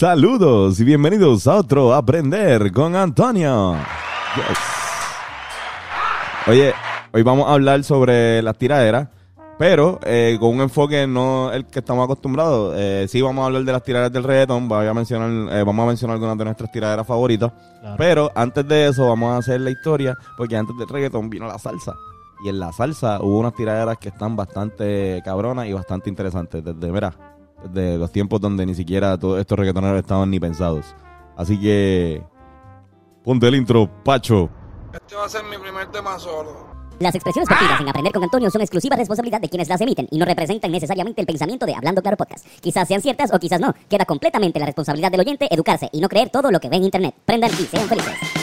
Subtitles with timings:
[0.00, 3.74] Saludos y bienvenidos a otro Aprender con Antonio.
[4.34, 4.58] Yes.
[6.46, 6.72] Oye,
[7.12, 9.08] hoy vamos a hablar sobre las tiraderas,
[9.58, 12.74] pero eh, con un enfoque no el que estamos acostumbrados.
[12.78, 15.82] Eh, sí vamos a hablar de las tiraderas del reggaetón, voy a mencionar, eh, vamos
[15.82, 17.52] a mencionar algunas de nuestras tiraderas favoritas.
[17.82, 17.96] Claro.
[17.98, 21.58] Pero antes de eso vamos a hacer la historia, porque antes del reggaetón vino la
[21.58, 21.94] salsa.
[22.42, 26.64] Y en la salsa hubo unas tiraderas que están bastante cabronas y bastante interesantes.
[26.64, 27.12] Desde, mira,
[27.68, 30.94] desde los tiempos donde ni siquiera todos estos reggaetoneros estaban ni pensados.
[31.36, 32.22] Así que...
[33.24, 34.48] Ponte el intro, Pacho.
[34.92, 36.70] Este va a ser mi primer tema solo.
[37.00, 40.18] Las expresiones vertidas en Aprender con Antonio son exclusiva responsabilidad de quienes las emiten y
[40.18, 42.46] no representan necesariamente el pensamiento de Hablando Claro Podcast.
[42.60, 43.74] Quizás sean ciertas o quizás no.
[43.88, 46.84] Queda completamente la responsabilidad del oyente educarse y no creer todo lo que ve en
[46.84, 47.14] Internet.
[47.24, 48.39] Prendan y sean felices.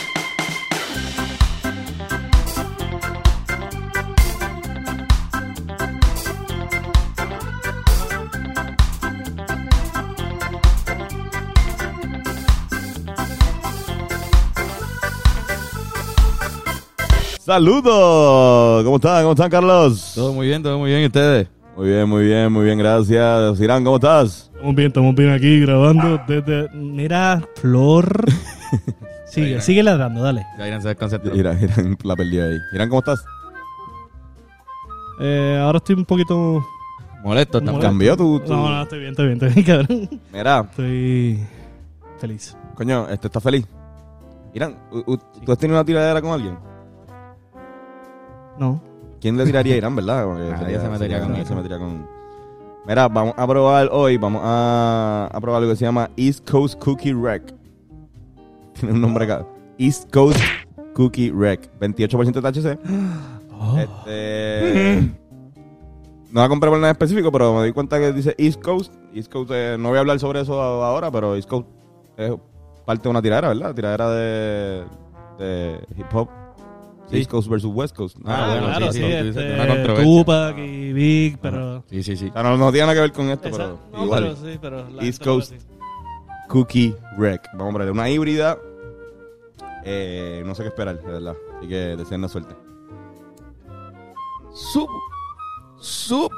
[17.48, 18.84] ¡Saludos!
[18.84, 19.21] ¿Cómo están?
[19.21, 20.12] ¿Cómo están, Carlos?
[20.15, 21.03] Todo muy bien, todo muy bien.
[21.03, 21.48] ¿Y ustedes?
[21.77, 23.57] Muy bien, muy bien, muy bien, gracias.
[23.62, 24.51] Irán, ¿cómo estás?
[24.53, 26.68] Estamos bien, estamos bien aquí grabando desde...
[26.75, 28.25] Mira, Flor.
[29.27, 30.45] Sigue, sigue ladrando, dale.
[30.59, 31.34] Ya irán a ser concepto.
[31.34, 32.57] Irán, Irán, la perdí ahí.
[32.73, 33.23] Irán, ¿cómo estás?
[35.21, 36.62] Eh, ahora estoy un poquito...
[37.23, 37.75] Molesto también.
[37.75, 37.87] Molesto.
[37.87, 38.40] ¿Cambió tu...?
[38.41, 40.09] tu- No, no, estoy bien, estoy bien, estoy bien, cabrón.
[40.34, 41.40] Mira, Estoy
[42.20, 42.57] feliz.
[42.75, 43.65] coño, este está feliz.
[44.53, 46.57] Irán, u- u- ¿tú has tenido una tiradera con alguien?
[48.60, 48.82] No.
[49.20, 50.26] ¿Quién le tiraría a Irán, verdad?
[50.26, 52.08] Porque Nadie se metería con se metería con...
[52.86, 56.80] Mira, vamos a probar hoy, vamos a, a probar algo que se llama East Coast
[56.82, 57.54] Cookie Wreck.
[58.74, 59.46] Tiene un nombre acá.
[59.77, 60.40] East Coast
[60.96, 61.70] Cookie Wreck.
[61.80, 62.80] 28% de THC.
[63.52, 63.77] Oh.
[64.06, 65.12] Este...
[66.31, 68.94] No la compré por nada específico, pero me di cuenta que dice East Coast.
[69.14, 71.68] East Coast, eh, no voy a hablar sobre eso ahora, pero East Coast
[72.18, 72.34] es
[72.86, 73.74] parte de una tiradera, ¿verdad?
[73.74, 74.84] Tiradera de,
[75.40, 76.30] de hip hop.
[77.09, 77.18] Sí.
[77.18, 78.18] East Coast versus West Coast.
[78.25, 80.04] Ah, bueno, claro, sí, sí, sí, este, una controversia.
[80.06, 81.84] Tupac y Big, pero...
[81.90, 82.28] Sí, sí, sí.
[82.30, 83.80] O sea, no, no tiene nada que ver con esto, Exacto.
[83.92, 84.24] pero No, igual.
[84.24, 85.54] pero sí, pero la East Coast.
[85.54, 85.66] así.
[86.50, 87.48] Cookie Wreck.
[87.54, 88.58] Vamos a ver, una híbrida.
[89.86, 91.36] Eh, no sé qué esperar, de verdad.
[91.58, 92.56] Así que deseenme suerte.
[94.54, 94.90] Sub.
[95.78, 96.31] Sub.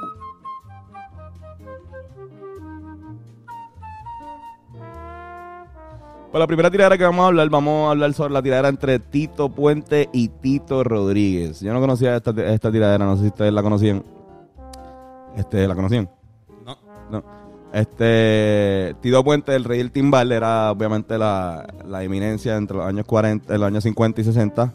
[6.30, 9.00] Para la primera tiradera que vamos a hablar, vamos a hablar sobre la tiradera entre
[9.00, 11.60] Tito Puente y Tito Rodríguez.
[11.60, 14.04] Yo no conocía esta, esta tiradera, no sé si ustedes la conocían.
[15.36, 16.08] Este, ¿la conocían?
[16.64, 16.76] No.
[17.10, 17.24] No.
[17.72, 23.06] Este, Tito Puente, el rey del timbal, era obviamente la, la eminencia entre los años
[23.06, 24.72] 40, en los años 50 y 60.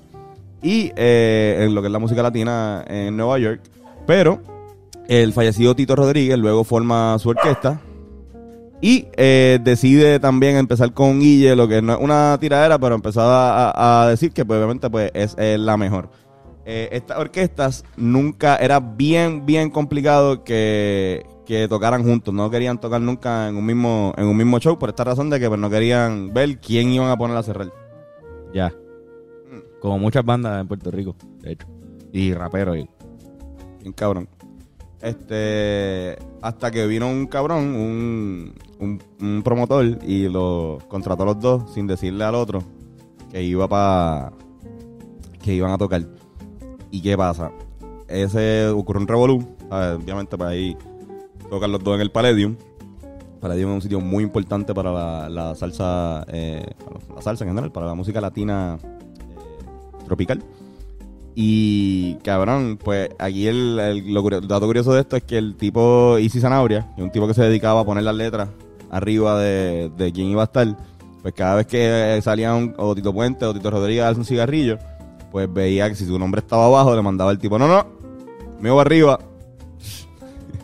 [0.62, 3.62] Y eh, en lo que es la música latina en Nueva York.
[4.06, 4.42] Pero
[5.08, 7.80] el fallecido Tito Rodríguez luego forma su orquesta.
[8.85, 13.25] Y eh, decide también empezar con Guille, lo que no es una tiradera, pero empezar
[13.28, 16.12] a, decir que pues, obviamente pues, es, la mejor.
[16.68, 22.31] Eh, estas orquestas nunca, era bien, bien complicado que, que tocaran juntos.
[22.31, 25.40] No querían tocar nunca en un mismo, en un mismo show por esta razón de
[25.40, 27.74] que pues, no querían ver quién iban a poner a cerrar.
[28.53, 28.72] Ya.
[29.81, 31.66] Como muchas bandas en Puerto Rico, de hecho.
[32.13, 32.78] Y raperos.
[32.78, 32.90] y-
[33.79, 34.29] Bien cabrón.
[35.01, 41.74] Este, hasta que vino un cabrón, un, un, promotor, y lo contrató a los dos
[41.74, 42.62] sin decirle al otro
[43.31, 44.34] que iba para
[45.41, 46.06] que iban a tocar.
[46.91, 47.52] ¿Y qué pasa?
[48.08, 50.78] Ese ocurrió un revolú, obviamente para ahí
[51.50, 52.56] tocan los dos en el Palladium.
[53.40, 56.66] Palladium es un sitio muy importante para la, salsa, eh,
[57.13, 60.44] la salsa en general, para la música latina eh, tropical.
[61.38, 65.38] Y cabrón, pues aquí el, el- lo curio- el dato curioso de esto es que
[65.38, 66.44] el tipo Easy es
[66.97, 68.47] un tipo que se dedicaba a poner las letras
[68.90, 70.66] arriba de, de quién iba a estar,
[71.22, 74.25] pues cada vez que salía un, o Tito Puente o Tito Rodríguez a darse un
[74.25, 74.78] cigarrillo,
[75.31, 77.85] pues veía que si su nombre estaba abajo, le mandaba el tipo, no, no,
[78.62, 79.19] mío va arriba.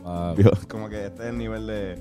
[0.05, 0.35] Wow.
[0.69, 1.93] Como que este es el nivel de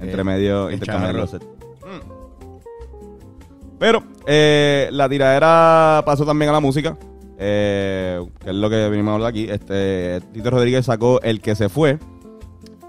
[0.00, 1.20] entre Eh, medio intercambiar charro.
[1.22, 1.44] los sets.
[1.82, 3.76] Mm.
[3.78, 6.96] Pero eh, la tiradera pasó también a la música,
[7.38, 9.46] eh, que es lo que venimos a hablar aquí.
[9.48, 11.98] Este, Tito Rodríguez sacó El que se fue,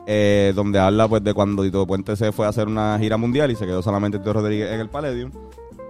[0.06, 3.52] eh, donde habla pues de cuando Tito Puente se fue a hacer una gira mundial
[3.52, 5.32] y se quedó solamente Tito Rodríguez en el Palladium.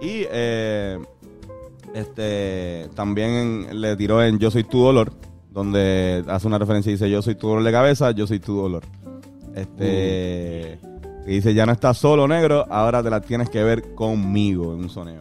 [0.00, 0.98] Y eh,
[1.94, 5.12] este también le tiró en Yo soy tu dolor,
[5.50, 8.56] donde hace una referencia y dice Yo soy tu dolor de cabeza, yo soy tu
[8.56, 8.82] dolor.
[9.54, 10.78] Este
[11.26, 14.80] y dice ya no estás solo negro, ahora te la tienes que ver conmigo en
[14.80, 15.20] un soneo.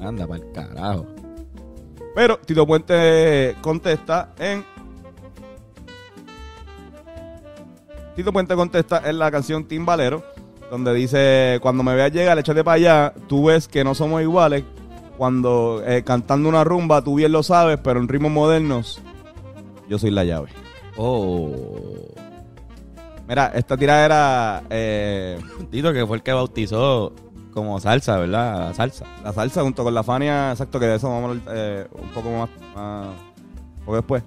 [0.00, 1.06] Anda pa'l carajo.
[2.14, 4.64] Pero Tito Puente contesta en.
[8.14, 10.22] Tito Puente contesta en la canción Timbalero,
[10.70, 14.64] donde dice, cuando me veas llegar, échate para allá, tú ves que no somos iguales.
[15.16, 19.00] Cuando eh, cantando una rumba, tú bien lo sabes, pero en ritmos modernos,
[19.88, 20.48] yo soy la llave.
[20.96, 22.12] Oh.
[23.28, 25.38] Mira, esta tiradera, eh,
[25.70, 27.14] Tito, que fue el que bautizó
[27.52, 28.68] como salsa, ¿verdad?
[28.68, 29.04] La salsa.
[29.22, 32.08] la salsa junto con la Fania, exacto, que de eso vamos a hablar eh, un
[32.10, 33.06] poco más, más-
[33.78, 34.22] un poco después.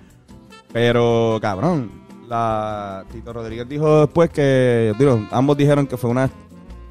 [0.72, 1.90] Pero, cabrón,
[2.28, 6.30] la Tito Rodríguez dijo después que, digo, ambos dijeron que fue una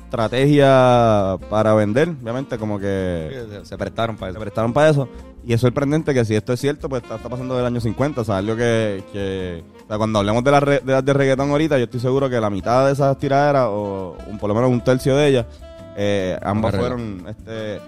[0.05, 4.41] estrategia para vender, obviamente, como que Se, se prestaron para se eso.
[4.41, 5.09] prestaron para eso.
[5.47, 8.23] Y es sorprendente que si esto es cierto, pues está, está pasando del año 50,
[8.23, 11.51] o sea, algo que, que- o sea, cuando hablemos de las de, las de reggaetón
[11.51, 14.71] ahorita, yo estoy seguro que la mitad de esas tiraderas, o un- por lo menos
[14.71, 15.47] un tercio de ellas,
[15.97, 17.81] eh, ambas fueron este,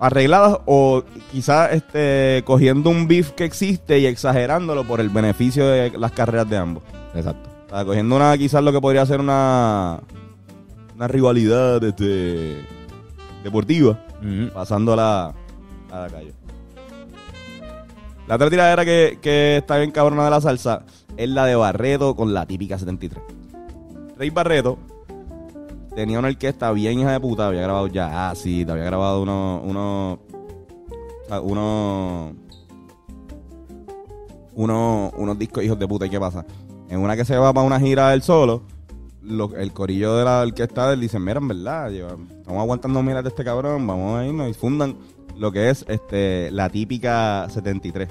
[0.00, 5.90] arregladas o quizás este, cogiendo un beef que existe y exagerándolo por el beneficio de
[5.98, 6.82] las carreras de ambos.
[7.14, 7.50] Exacto.
[7.66, 10.00] O sea, cogiendo una, quizás lo que podría ser una,
[10.94, 12.56] una rivalidad este,
[13.42, 14.52] deportiva Ujú.
[14.52, 15.34] pasándola
[15.90, 16.32] a la calle.
[18.26, 20.82] La otra tiradera que, que está bien cabrona de la salsa
[21.16, 23.22] es la de Barreto con la típica 73.
[24.16, 24.78] Rey Barreto
[25.94, 30.18] tenía una orquesta bien hija de puta, había grabado ya así, había grabado uno, uno,
[31.42, 32.32] uno,
[34.54, 36.06] uno- unos discos hijos de puta.
[36.06, 36.44] ¿Y qué pasa?
[36.88, 38.62] En una que se va para una gira del solo,
[39.22, 43.30] lo- el corillo de la orquesta él dicen, mira, en verdad, estamos aguantando miras de
[43.30, 44.96] este cabrón, vamos a irnos y fundan
[45.36, 48.08] lo que es este la típica 73.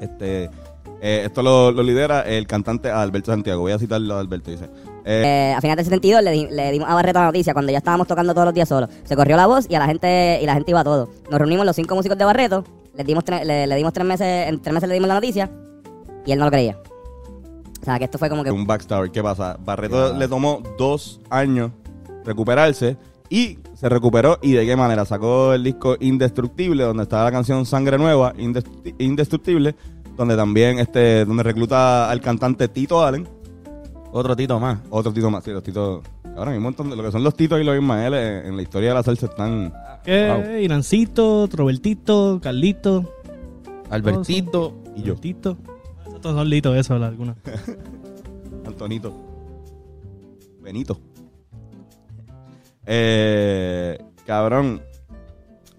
[0.00, 0.44] Este,
[1.02, 3.62] eh, esto lo, lo lidera el cantante Alberto Santiago.
[3.62, 4.50] Voy a citarlo a Alberto.
[4.50, 4.68] Dice,
[5.04, 7.72] eh, Eh, a final del 72 le, di- le dimos a Barreto la noticia cuando
[7.72, 8.88] ya estábamos tocando todos los días solos.
[9.04, 11.08] Se corrió la voz y a la gente y la gente iba a todo.
[11.30, 12.64] Nos reunimos los cinco músicos de Barreto,
[12.96, 15.50] les dimos tre- le, le dimos tres meses, en tres meses le dimos la noticia
[16.26, 16.76] y él no lo creía.
[17.80, 19.10] O sea, que esto fue como que un backstory.
[19.10, 19.56] ¿Qué pasa?
[19.64, 21.70] Barreto le tomó dos años
[22.24, 22.96] recuperarse
[23.30, 24.38] y se recuperó.
[24.42, 25.04] ¿Y de qué manera?
[25.06, 29.74] Sacó el disco Indestructible, donde estaba la canción Sangre Nueva, Indest- Indestructible,
[30.16, 33.26] donde también este, donde recluta al cantante Tito Allen,
[34.12, 34.78] Otro Tito más.
[34.90, 35.44] otro Tito más.
[35.44, 36.02] Sí, los Titos.
[36.36, 38.62] Ahora hay un montón de lo que son los Titos y los Ismael en, la
[38.62, 39.72] historia de la salsa están.
[40.04, 40.28] ¿Qué?
[40.28, 40.56] Wow.
[40.58, 43.12] Irancito, Robertito, Carlito.
[43.90, 44.74] Albertito.
[44.96, 45.56] Y yo, Tito.
[46.14, 47.36] Estos son litos, eso, algunos.
[48.66, 49.14] Antonito.
[50.60, 51.00] Benito.
[52.86, 54.82] Eh, cabrón.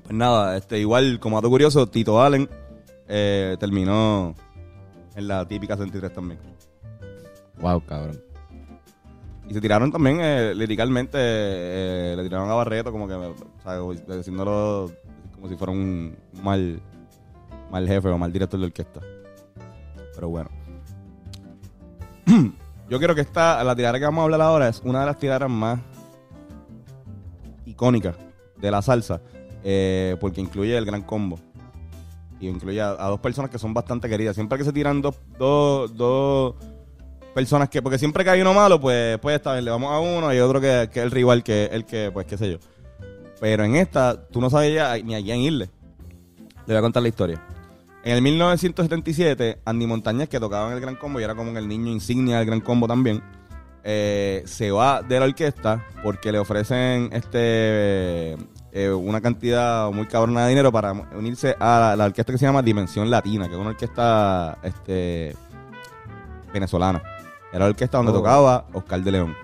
[0.03, 2.49] Pues nada, este, igual, como dato curioso, Tito Allen
[3.07, 4.35] eh, terminó
[5.15, 6.39] en la típica 63 también.
[7.59, 8.21] Wow, cabrón.
[9.51, 14.15] Y se tiraron también, eh, liricalmente, eh, le tiraron a Barreto como que, o sea,
[14.15, 14.89] diciéndolo
[15.35, 16.81] como si fuera un mal,
[17.69, 19.01] mal jefe o mal director de orquesta.
[20.15, 20.49] Pero bueno.
[22.89, 25.17] Yo creo que esta, la tiradera que vamos a hablar ahora es una de las
[25.17, 25.79] tiraderas más
[27.65, 28.15] icónicas
[28.57, 29.21] de la salsa,
[29.63, 31.39] eh, porque incluye el gran combo.
[32.39, 34.35] Y incluye a, a dos personas que son bastante queridas.
[34.35, 36.55] Siempre que se tiran dos, dos, dos
[37.33, 40.33] personas que, porque siempre que hay uno malo, pues, pues esta le vamos a uno
[40.33, 42.57] y otro que, que es el rival, que el que, pues qué sé yo.
[43.39, 45.69] Pero en esta, tú no sabes ya ni a quién irle.
[46.67, 47.41] Le voy a contar la historia.
[48.03, 51.67] En el 1977, Andy Montañez, que tocaba en el Gran Combo y era como el
[51.67, 53.21] niño insignia del Gran Combo también,
[53.83, 58.37] eh, se va de la orquesta porque le ofrecen este
[58.71, 62.45] eh, una cantidad muy cabrona de dinero para unirse a la, la orquesta que se
[62.45, 65.35] llama Dimensión Latina, que es una orquesta este,
[66.53, 67.01] venezolana.
[67.51, 68.15] Era la orquesta donde Oh.
[68.15, 69.35] tocaba Oscar de León.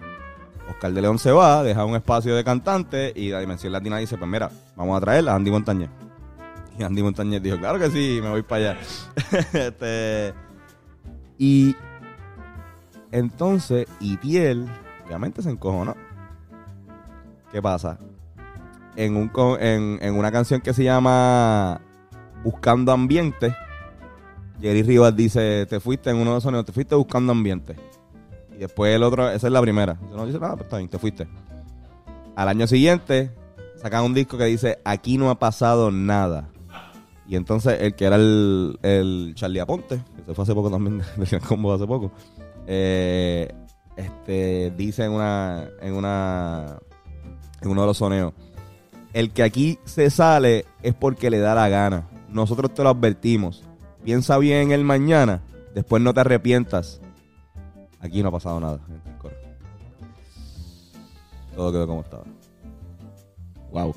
[0.69, 4.17] Oscar de León se va, deja un espacio de cantante y la Dimensión Latina dice,
[4.17, 5.89] pues mira, vamos a traer a Andy Montañez.
[6.77, 8.79] Y Andy Montañez dijo, claro que sí, me voy para allá.
[9.53, 10.33] este,
[11.37, 11.75] y
[13.11, 14.67] entonces Itiel,
[15.05, 15.95] obviamente se encojonó.
[17.51, 17.97] ¿Qué pasa?
[18.95, 21.79] En, un, en, en una canción que se llama
[22.43, 23.55] Buscando Ambiente,
[24.59, 27.75] Jerry Rivas dice, te fuiste en uno de los sonidos, te fuiste buscando ambiente.
[28.57, 29.99] Y después el otro, esa es la primera.
[30.11, 31.27] No dice nada, pues está bien, te fuiste.
[32.35, 33.31] Al año siguiente,
[33.75, 36.49] sacan un disco que dice, aquí no ha pasado nada.
[37.27, 41.01] Y entonces el que era el, el Charlie Aponte, que se fue hace poco también,
[41.17, 42.11] Gran Combo hace poco,
[42.65, 43.53] eh,
[43.95, 46.79] este, dice en una, en una,
[47.61, 48.33] en uno de los soneos,
[49.13, 52.07] el que aquí se sale es porque le da la gana.
[52.29, 53.63] Nosotros te lo advertimos.
[54.03, 55.41] Piensa bien en el mañana,
[55.75, 57.01] después no te arrepientas.
[58.07, 58.79] Aquí no ha pasado nada.
[58.87, 59.35] en el coro.
[61.55, 62.23] Todo quedó como estaba.
[63.71, 63.95] Wow.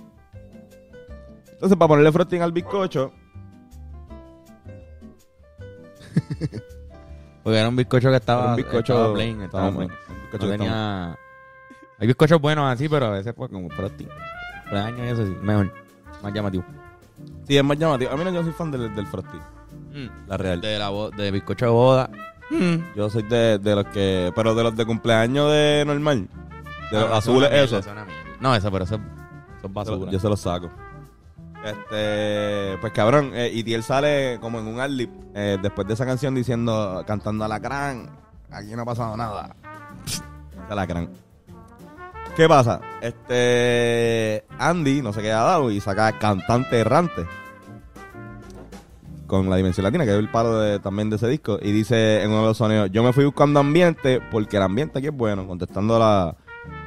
[1.53, 3.13] Entonces, para ponerle frosting al bizcocho,
[7.43, 9.91] Porque era un bizcocho que estaba, Era un bizcocho- estaba plain, estaba estaba plain.
[10.09, 11.19] Un bizcocho No que tenía...
[11.99, 14.07] Hay bizcochos buenos así, pero a veces pues como frosty.
[14.63, 15.73] Cumpleaños y eso sí, mejor.
[16.23, 16.65] Más llamativo.
[17.47, 18.11] Sí, es más llamativo.
[18.11, 19.39] A mí no, yo soy fan del, del Frosty.
[20.27, 20.61] La real.
[20.61, 22.11] De, la de bizcocho de boda.
[22.97, 24.33] Yo soy de, de los que...
[24.35, 26.29] Pero de los de cumpleaños de normal.
[26.91, 27.81] De los Ah, azules, eso.
[28.41, 29.05] No, eso, pero eso, eso
[29.57, 30.11] es Yo, basura.
[30.11, 30.69] yo se los saco.
[31.65, 36.07] Este, pues cabrón, eh, y Tiel sale como en un adlib eh, después de esa
[36.07, 38.09] canción diciendo, cantando Alacrán,
[38.51, 39.55] aquí no ha pasado nada.
[40.71, 41.11] Alacrán.
[42.35, 42.81] ¿Qué pasa?
[43.03, 47.27] Este, Andy no se queda dado y saca cantante errante
[49.31, 52.23] con la dimensión latina, que es el palo de- también de ese disco, y dice
[52.23, 55.15] en uno de los sonidos, yo me fui buscando ambiente porque el ambiente aquí es
[55.17, 56.37] bueno, contestando a la,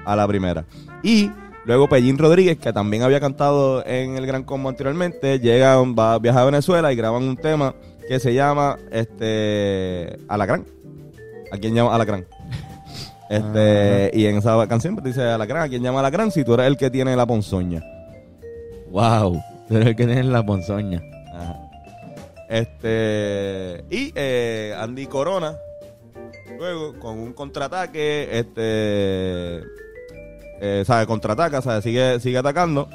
[0.05, 0.65] a la primera.
[1.01, 1.31] Y
[1.65, 6.41] luego Pellín Rodríguez, que también había cantado en el Gran Combo anteriormente, llega, va, viaja
[6.41, 7.73] a Venezuela y graban un tema
[8.07, 10.65] que se llama este Alacrán.
[11.51, 12.25] ¿A quién llama Alacrán?
[13.29, 16.29] Este, y en esa canción pues, dice Alacrán, ¿a quién llama Alacrán?
[16.29, 17.81] Si tú eres el que tiene la ponzoña.
[18.91, 19.41] Wow.
[19.67, 21.01] Tú eres el que tiene la ponzoña.
[22.53, 23.83] Este.
[23.89, 25.57] Y eh, Andy Corona.
[26.59, 28.29] Luego, con un contraataque.
[28.31, 29.63] Este.
[30.61, 31.07] Eh, ¿Sabe?
[31.07, 31.81] Contraataca, ¿sabe?
[31.81, 32.89] Sigue, sigue atacando.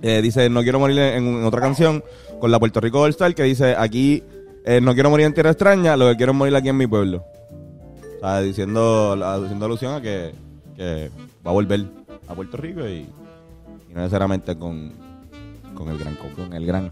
[0.00, 2.02] Eh, dice: No quiero morir en, otra canción.
[2.40, 3.34] Con la Puerto Rico All Star.
[3.34, 4.22] Que dice: Aquí.
[4.64, 5.94] eh, no quiero morir en tierra extraña.
[5.94, 7.26] Lo que quiero es morir aquí en mi pueblo.
[8.22, 8.46] ¿Sabe?
[8.46, 10.32] Diciendo, haciendo alusión a que,
[11.46, 11.84] va a volver
[12.26, 13.06] a Puerto Rico y,
[13.90, 14.94] no necesariamente con,
[15.74, 16.16] con el gran.
[16.16, 16.90] Con el gran.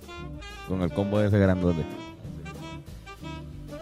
[0.68, 1.84] Con el combo de ese grandote.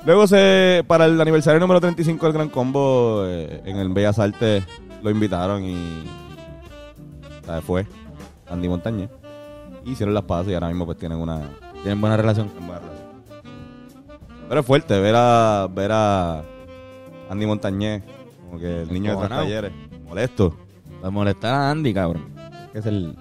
[0.04, 4.64] Luego se para el aniversario número 35 del Gran Combo eh, en el Bellas Artes
[5.02, 6.04] lo invitaron y
[7.46, 7.62] ¿sabe?
[7.62, 7.86] fue
[8.48, 9.08] Andy Montañez.
[9.86, 11.40] Hicieron las pases y ahora mismo pues tienen una,
[11.82, 12.50] Tienen buena relación.
[14.48, 16.42] Pero es fuerte ver a ver a
[17.30, 18.02] Andy Montañez
[18.44, 19.42] como que el niño de Encojonado.
[19.42, 19.72] talleres
[20.14, 20.56] molesto.
[21.02, 22.24] Va a molestar a Andy, cabrón.
[22.72, 23.16] Es el...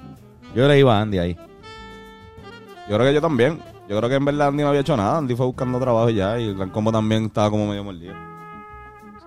[0.55, 1.38] Yo le iba a Andy ahí.
[2.93, 3.59] Yo creo que yo también.
[3.89, 5.17] Yo creo que en verdad Andy no había hecho nada.
[5.17, 8.13] Andy fue buscando trabajo y ya y el Gran Combo también estaba como medio mordido.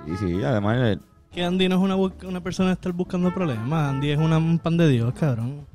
[0.05, 0.77] Sí, sí, además...
[0.83, 0.99] eh,
[1.33, 3.89] Que Andy no es una, bu- una persona de estar buscando problemas.
[3.91, 5.67] Andy es una, un pan de Dios, cabrón.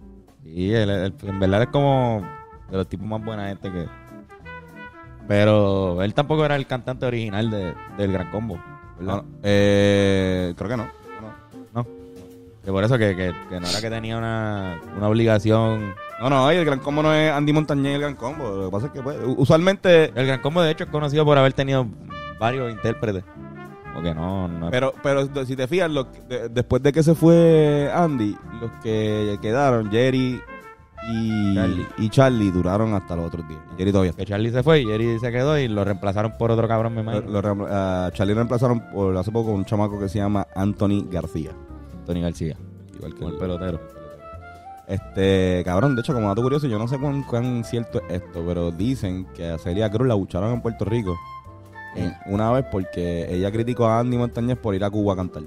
[0.42, 2.26] Sí, él- él- en verdad es como
[2.70, 3.86] de los tipos más buena gente que...
[5.28, 8.58] Pero él tampoco era el cantante original de, del Gran Combo.
[9.44, 10.86] eh, creo que no.
[10.86, 11.34] No.
[11.74, 11.88] No.
[12.64, 15.94] Que por eso que, que, que no era que tenía una, una obligación.
[16.22, 18.50] No, no, y el Gran Combo no es Andy Montañez el Gran Combo.
[18.56, 20.06] Lo que pasa es que, pues, usualmente.
[20.16, 21.88] El Gran Combo, de hecho, es conocido por haber tenido
[22.40, 23.24] varios intérpretes.
[23.94, 27.14] Porque no, no Pero, pero si te fijas, los que- de- después de que se
[27.16, 30.40] fue Andy, los que quedaron, Jerry
[31.12, 31.88] y Charlie.
[31.98, 33.60] y Charlie, duraron hasta los otros días.
[33.74, 36.52] Y Jerry todavía que Charlie se fue y Jerry se quedó y lo reemplazaron por
[36.52, 37.32] otro cabrón, me Lo- imagino.
[37.32, 41.06] lo reem- a Charlie lo reemplazaron por hace poco un chamaco que se llama Anthony
[41.10, 41.52] García.
[42.06, 42.56] Tony García.
[42.96, 43.80] Igual que el pelotero.
[44.92, 48.44] Este, cabrón, de hecho, como dato curioso, yo no sé cuán, cuán cierto es esto,
[48.46, 51.16] pero dicen que a Celia Cruz la bucharon en Puerto Rico
[51.96, 55.44] en- una vez porque ella criticó a Andy Montañez por ir a Cuba a cantar.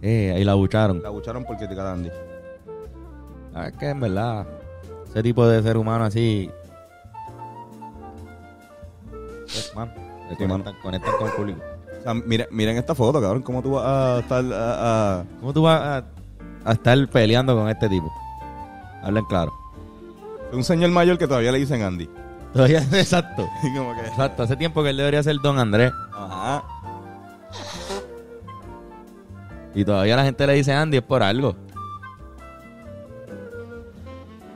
[0.00, 1.02] Eh, ahí la bucharon.
[1.02, 2.10] La bucharon por criticar a Andy.
[3.52, 4.46] Ah, es que en verdad,
[5.08, 6.48] ese tipo de ser humano así.
[9.46, 9.92] Es, man,
[10.28, 11.60] se conectan, conectan con el público.
[11.98, 15.52] O sea, miren, miren esta foto, cabrón, cómo tú vas a estar a- a- ¿Cómo
[15.52, 16.04] tú vas a,
[16.64, 18.12] a estar peleando con este tipo?
[19.02, 19.52] Hablen claro.
[20.52, 22.08] un señor mayor que todavía le dicen Andy.
[22.52, 23.48] Todavía, exacto.
[23.76, 25.92] Como que, Exacto, hace tiempo que él debería ser Don Andrés.
[26.14, 26.62] ajá.
[29.74, 31.54] Y todavía la gente le dice Andy es por algo.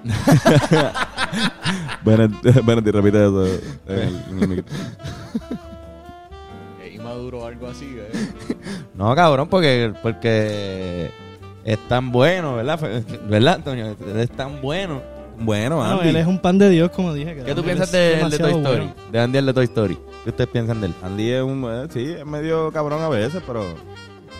[2.05, 2.11] Y
[2.91, 3.47] repite eso.
[3.47, 3.53] en
[3.89, 4.65] el- en el micro.
[6.85, 8.11] Es inmaduro o algo así, ¿eh?
[8.95, 11.11] No, cabrón, porque, porque
[11.65, 12.79] es tan bueno, ¿verdad?
[13.29, 13.97] ¿Verdad, Antonio?
[14.17, 15.03] Es tan bueno.
[15.37, 16.11] Bueno, Andy.
[16.11, 17.43] él es un pan de Dios, como dije.
[17.45, 18.79] ¿Qué tú piensas de, el de Toy Story?
[18.79, 18.95] bueno.
[19.11, 19.99] De Andy el de Toy Story.
[20.23, 20.95] ¿Qué ustedes piensan de él?
[21.03, 23.65] Andy es un, eh, sí, es medio cabrón a veces, pero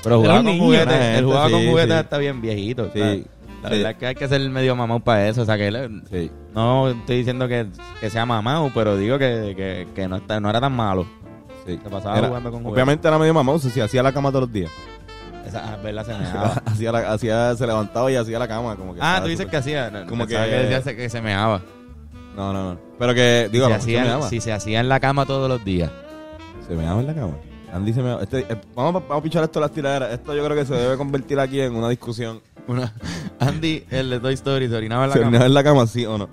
[0.05, 0.87] Pero jugaba con juguetes.
[0.87, 2.01] una Él jugaba gente, con juguetes sí.
[2.01, 2.91] está bien viejito.
[2.93, 3.01] Sí.
[3.01, 3.77] La sí.
[3.77, 5.43] verdad es que hay que ser medio mamau para eso.
[5.43, 6.31] O sea, que él, sí.
[6.55, 7.67] no estoy diciendo que,
[8.01, 11.07] que sea mamau, pero digo que, que, que no, está, no era tan malo.
[11.67, 11.77] sí.
[11.83, 12.75] Se pasaba Era- jugando con juguetes.
[12.75, 14.71] Obviamente era medio mamón, si hacía la cama todos los días.
[15.47, 16.13] Esa ah, verdad se
[16.71, 18.77] hacía la, hacía, se levantaba y hacía la cama.
[18.77, 19.91] Como que Ah, estaba tú dices súper- que hacía.
[19.91, 21.63] No, Como pensaba que- decía se- que se meaba.
[22.37, 22.81] No, no, no.
[22.99, 24.29] Pero que, digo, a lo mejor se hacía, meaba.
[24.29, 25.91] si se hacía en la cama todos los días.
[26.67, 27.35] Se meaba en la cama.
[27.73, 28.23] Andy se meaba.
[28.23, 30.13] Este, eh, vamos, a- vamos a pichar esto a las tiraderas.
[30.13, 32.41] Esto yo creo que se debe convertir aquí en una discusión.
[32.67, 32.93] Una,
[33.41, 35.31] Andy, el de Toy Story, se orinaba en la ¿Se cama.
[35.33, 36.29] meaba en la cama, sí o no?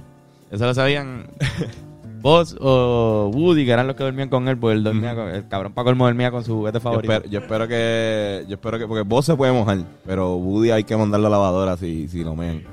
[0.50, 1.27] Eso lo sabían.
[2.22, 5.48] Buzz o Woody, que eran los que dormían con él, pues él dormía con, el
[5.48, 7.13] cabrón Paco Elmo dormía con su juguete Yo favorito.
[7.13, 8.46] espero, yo espero que.
[8.48, 8.88] Yo espero que.
[8.88, 9.80] Porque vos se puede mojar.
[10.06, 12.63] Pero Woody hay que mandarlo a la lavadora si, si lo mean.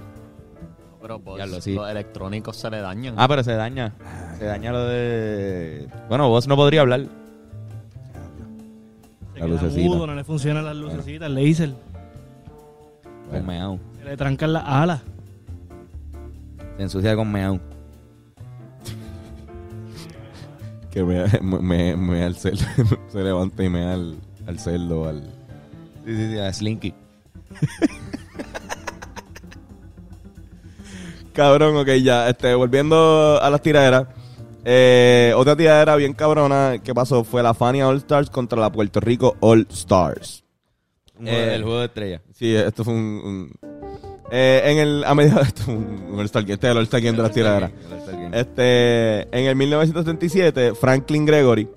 [1.00, 1.75] Pero Diablo, sí.
[1.75, 3.14] los electrónicos se le dañan.
[3.17, 3.95] Ah, pero se daña.
[4.38, 5.88] Se daña lo de.
[6.09, 7.00] Bueno, Buzz no podría hablar.
[9.35, 9.88] Se La queda lucecita.
[9.88, 11.71] mudo, no le funcionan las lucecitas, le laser.
[13.31, 13.78] Con meao.
[13.99, 15.00] Se le trancan las alas.
[16.76, 17.59] Se ensucia con meao.
[20.90, 21.02] Que
[21.42, 22.64] me, me, me, el cerdo.
[23.09, 24.16] se levanta y me al,
[24.47, 25.09] al cerdo.
[25.09, 25.23] Al...
[26.04, 26.95] Sí, sí, sí, a Slinky.
[31.33, 32.28] Cabrón, ok, ya.
[32.28, 34.07] Este, volviendo a las tiraderas.
[34.64, 39.00] Eh, otra tiradera bien cabrona que pasó fue la Fania All Stars contra la Puerto
[39.00, 40.45] Rico All Stars.
[41.25, 42.23] Eh, el juego de estrella.
[42.33, 43.00] Sí, esto fue un.
[43.62, 43.77] un-
[44.30, 45.04] eh, en el.
[45.04, 46.25] A esto Game.
[46.25, 47.70] Este es el All-Star Game de las tiraderas.
[48.32, 49.23] Este.
[49.37, 51.68] En el 1977, Franklin Gregory.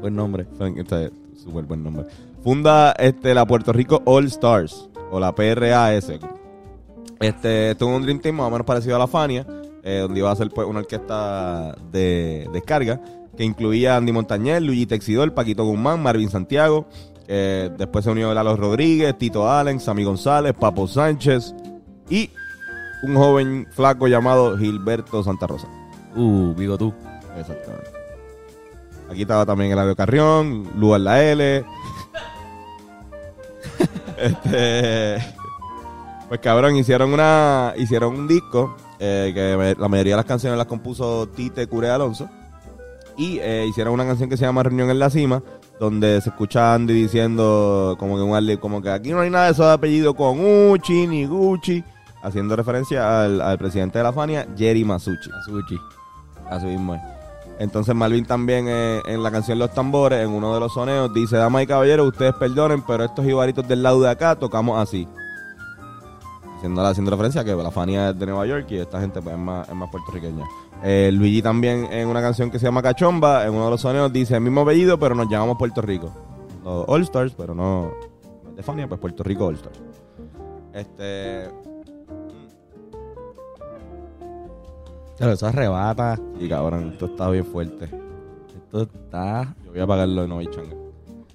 [0.00, 0.46] Buen nombre.
[0.76, 1.12] Este es
[1.42, 2.06] súper buen nombre.
[2.42, 4.88] Funda este, la Puerto Rico All Stars.
[5.10, 6.10] O la PRAS.
[7.20, 9.46] Este, tuvo un Dream Team más o menos parecido a la Fania.
[9.82, 13.00] eh, donde iba a ser pues, una orquesta de descarga.
[13.36, 16.86] Que incluía Andy Montañez, Luigi Texidor, Paquito Guzmán, Marvin Santiago.
[17.32, 21.54] Eh, después se unió Lalo Rodríguez, Tito Allen, Sammy González, Papo Sánchez.
[22.08, 22.28] Y
[23.04, 25.68] un joven flaco llamado Gilberto Santa Rosa.
[26.16, 26.92] Uh, Vigo tú.
[27.38, 27.88] Exactamente.
[29.08, 31.64] Aquí estaba también Eladio Carrión, Lugar La L.
[34.18, 35.18] este.
[36.28, 37.74] Pues cabrón, hicieron una.
[37.76, 38.76] Hicieron un disco.
[38.98, 42.28] eh, que la mayoría de las canciones las compuso Tite Cure Alonso.
[43.16, 45.42] Y eh, hicieron una canción que se llama Reunión en la Cima.
[45.80, 49.52] Donde se escucha Andy diciendo como que un como que aquí no hay nada de
[49.52, 51.82] eso de apellido con Uchi ni Gucci.
[52.22, 55.30] Haciendo referencia al, al presidente de la Fania, Jerry Masucci.
[55.32, 55.78] Azuchi.
[56.50, 57.00] Así mismo es.
[57.60, 61.36] Entonces Malvin también eh, en la canción Los Tambores, en uno de los soneos, dice,
[61.36, 65.06] Damas y caballeros, ustedes perdonen, pero estos ibaritos del lado de acá tocamos así.
[66.56, 69.34] Haciendo, haciendo referencia a que la Fania es de Nueva York y esta gente pues,
[69.34, 70.44] es, más, es más puertorriqueña.
[70.82, 74.12] Eh, Luigi también en una canción que se llama Cachomba, en uno de los soneos,
[74.12, 76.10] dice el mismo apellido, pero nos llamamos Puerto Rico.
[76.64, 77.90] Los All Stars, pero no
[78.56, 79.80] de Fania, pues Puerto Rico All Stars.
[80.72, 81.48] Este...
[85.16, 86.18] Claro, eso arrebata.
[86.38, 87.90] Y cabrón, esto está bien fuerte.
[88.54, 89.54] Esto está.
[89.66, 90.74] Yo voy a pagarlo y no voy changa.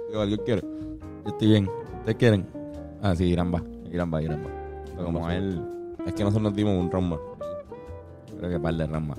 [0.09, 0.61] Digo, ¿Alguien quiere?
[0.61, 1.69] Yo estoy bien.
[1.99, 2.47] ¿Ustedes quieren?
[3.01, 3.61] Ah, sí, Irán va.
[3.91, 4.49] Irán va, Irán va.
[4.85, 5.61] Pero como él,
[6.05, 7.37] Es que nosotros nos dimos un rombo.
[8.39, 9.15] creo que par de Ramba.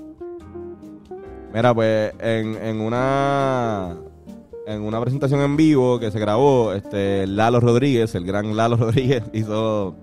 [1.53, 3.95] Mira, pues en, en una
[4.67, 9.23] en una presentación en vivo que se grabó, este Lalo Rodríguez, el gran Lalo Rodríguez,
[9.31, 9.95] hizo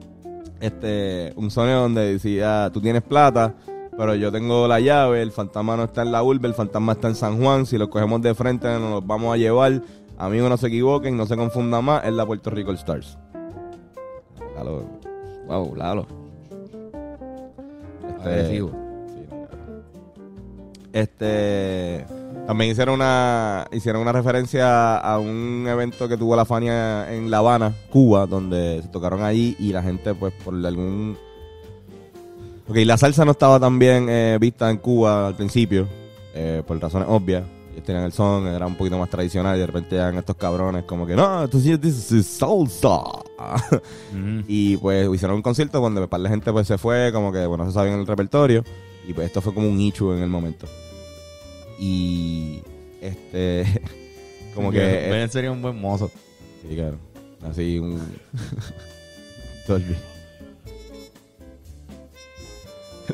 [0.61, 3.55] este un sonido donde decía, tú tienes plata,
[3.97, 7.09] pero yo tengo la llave, el fantasma no está en la urbe, el fantasma está
[7.09, 9.83] en San Juan, si lo cogemos de frente nos los vamos a llevar.
[10.17, 13.19] Amigos, no se equivoquen, no se confundan más, es la Puerto Rico Stars.
[14.57, 14.85] Lalo,
[15.47, 16.07] wow, Lalo.
[18.09, 18.84] Este, Agresivo.
[20.95, 22.07] Este
[22.47, 27.39] también hicieron una hicieron una referencia a un evento que tuvo la Fania en La
[27.39, 31.19] Habana, Cuba, donde se tocaron allí y la gente pues por algún
[32.67, 35.87] Ok, la salsa no estaba tan bien eh, vista en Cuba al principio,
[36.33, 37.43] eh, por razones obvias.
[37.73, 40.85] Ellos tenían el son, era un poquito más tradicional y de repente llegan estos cabrones
[40.85, 43.01] como que, no, esto sí is salsa.
[43.01, 44.45] Ujú.
[44.47, 47.65] Y pues hicieron un concierto donde par de gente pues se fue, como que bueno,
[47.65, 48.65] no se sabían el repertorio.
[49.07, 50.67] Y pues esto fue como un nicho en el momento.
[51.87, 52.63] Y
[53.03, 53.65] este
[54.55, 56.11] como que Ben sería un buen mozo.
[56.63, 56.97] sí, claro.
[57.43, 58.01] Así un
[59.69, 59.95] Dolby.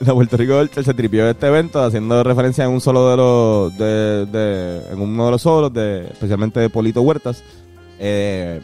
[0.07, 3.77] La Puerto Rico Ultra se tripió este evento haciendo referencia en un solo de los
[3.77, 7.43] de, de- en uno de los solos de especialmente de Polito Huertas
[7.99, 8.61] eh,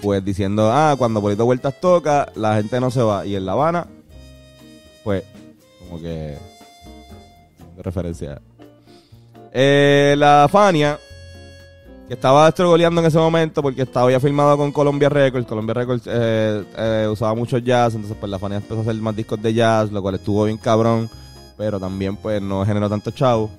[0.00, 3.52] pues diciendo ah cuando Polito Huertas toca la gente no se va y en La
[3.52, 3.86] Habana
[5.04, 5.22] pues
[5.80, 6.06] como que
[7.76, 8.40] de referencia
[9.60, 11.00] Eh, la Fania
[12.06, 15.48] que estaba estrogoleando en ese momento porque estaba ya filmado con Columbia Records.
[15.48, 19.16] Columbia Records eh, eh, usaba mucho jazz, entonces pues la Fania empezó a hacer más
[19.16, 21.10] discos de jazz, lo cual estuvo bien cabrón,
[21.56, 23.50] pero también pues no generó tanto chavo.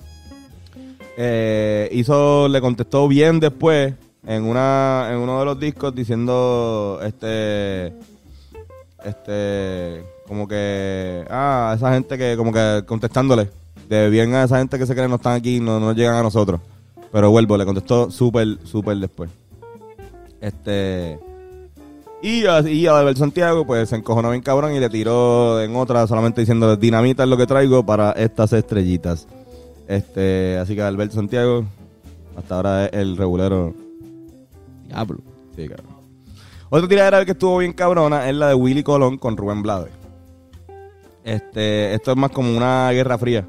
[1.18, 3.92] Eh, hizo, le contestó bien después
[4.26, 7.92] en una en uno de los discos diciendo este
[9.04, 13.50] este como que ah esa gente que como que contestándole
[13.90, 16.22] de bien a esa gente que se cree no están aquí no, no llegan a
[16.22, 16.60] nosotros
[17.12, 19.30] pero vuelvo le contestó súper súper después
[20.40, 21.18] este
[22.22, 26.42] Y, a- y Santiago, pues se encojonó bien cabrón y le tiró en otra, solamente
[26.42, 29.26] diciendo dinamita es lo que traigo para estas estrellitas.
[29.88, 31.64] Este, así que Albert Santiago,
[32.36, 33.72] hasta ahora es el regulero.
[34.86, 35.18] Diablo.
[35.56, 35.86] Sí, cabrón.
[36.68, 39.92] Otra tiradera que estuvo bien cabrona es la de Willy Colón con Rubén Blades.
[41.24, 43.46] Este, esto es más como una guerra fría.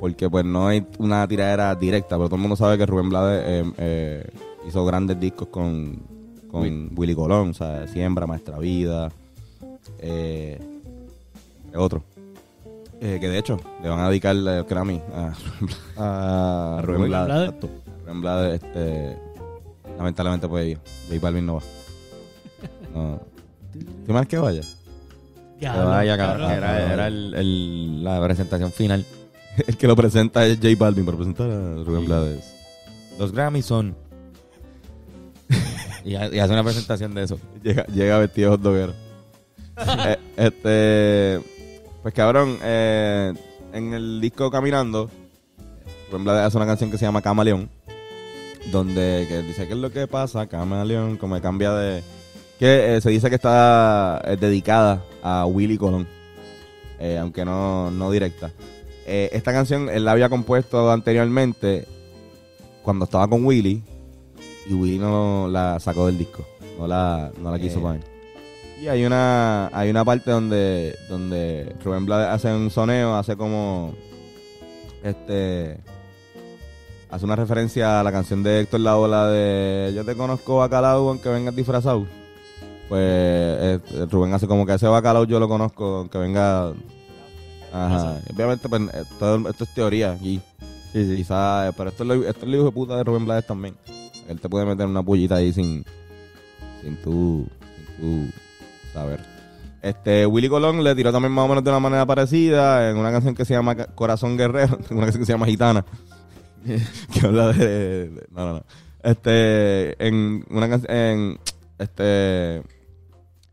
[0.00, 3.42] Porque pues no hay una tiradera directa, pero todo el mundo sabe que Rubén Blades
[3.46, 4.30] eh, eh,
[4.68, 6.02] hizo grandes discos con,
[6.50, 9.10] con Willy Colón, o sea, Siembra, Maestra Vida,
[10.00, 10.60] eh,
[11.74, 12.02] otro.
[13.00, 15.32] Eh, que de hecho le van a dedicar el Grammy a,
[16.78, 17.52] a Rubén Blades.
[18.04, 19.16] Rubén Blades, este,
[19.98, 20.78] lamentablemente pues
[21.08, 21.62] J Balvin no va.
[22.94, 23.20] No.
[24.06, 24.60] ¿Qué más que vaya?
[24.62, 26.48] Que Diablo, vaya, cabrón.
[26.48, 26.56] cabrón.
[26.70, 29.04] Era, era el- el- la presentación final.
[29.66, 32.54] El que lo presenta es J Balvin, pero presenta a Rubén Blades.
[33.18, 33.96] Los Grammys son.
[36.04, 37.38] y, ha- y hace una presentación de eso.
[37.62, 38.92] Llega, llega vestido hot doguero.
[39.76, 41.40] Eh, este.
[42.02, 43.32] Pues cabrón, eh,
[43.72, 45.10] en el disco Caminando,
[46.10, 47.68] Rubén Blades hace una canción que se llama Camaleón.
[48.70, 50.46] Donde que dice, ¿qué es lo que pasa?
[50.46, 52.02] Camaleón, como cambia de.
[52.60, 56.06] Que eh, se dice que está eh, dedicada a Willy Colón.
[57.20, 58.52] aunque no, no directa.
[59.06, 61.86] Eh, esta canción él la había compuesto anteriormente
[62.82, 63.82] cuando estaba con Willy.
[64.68, 66.44] Y Willy no la sacó del disco.
[66.78, 67.82] No la, no la quiso Eh.
[67.82, 68.00] poner.
[68.80, 73.94] Y hay una, hay una parte donde, donde Rubén Blades hace un soneo, hace como
[75.02, 75.78] este
[77.10, 81.28] hace una referencia a la canción de Héctor Lavoe, de Yo te conozco bacalao aunque
[81.28, 82.06] vengas disfrazado.
[82.88, 83.78] Pues eh,
[84.10, 86.72] Rubén hace como que ese bacalao yo lo conozco aunque venga
[87.74, 88.20] Ajá.
[88.32, 89.02] Obviamente pues eh,
[89.48, 90.40] esto es teoría aquí.
[90.92, 91.16] Sí, sí.
[91.16, 93.74] Quizá, pero esto es, lo, esto es el hijo de puta de Rubén Blades también.
[94.28, 95.84] Él te puede meter una pullita ahí sin
[96.82, 97.96] sin tú sin
[98.28, 98.32] tú
[98.92, 99.20] saber.
[99.82, 103.10] Este, Willy Colón le tiró también más o menos de una manera parecida en una
[103.12, 105.84] canción que se llama Corazón Guerrero, una canción que se llama Gitana,
[106.64, 108.62] que habla de, de- no, no, no.
[109.02, 111.38] Este, en una canción, en,
[111.78, 112.62] este,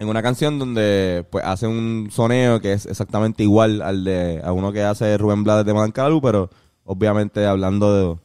[0.01, 4.51] en una canción donde, pues, hace un soneo que es exactamente igual al de, a
[4.51, 6.49] uno que hace Rubén Blades de Madame Calu, pero
[6.85, 8.19] obviamente hablando de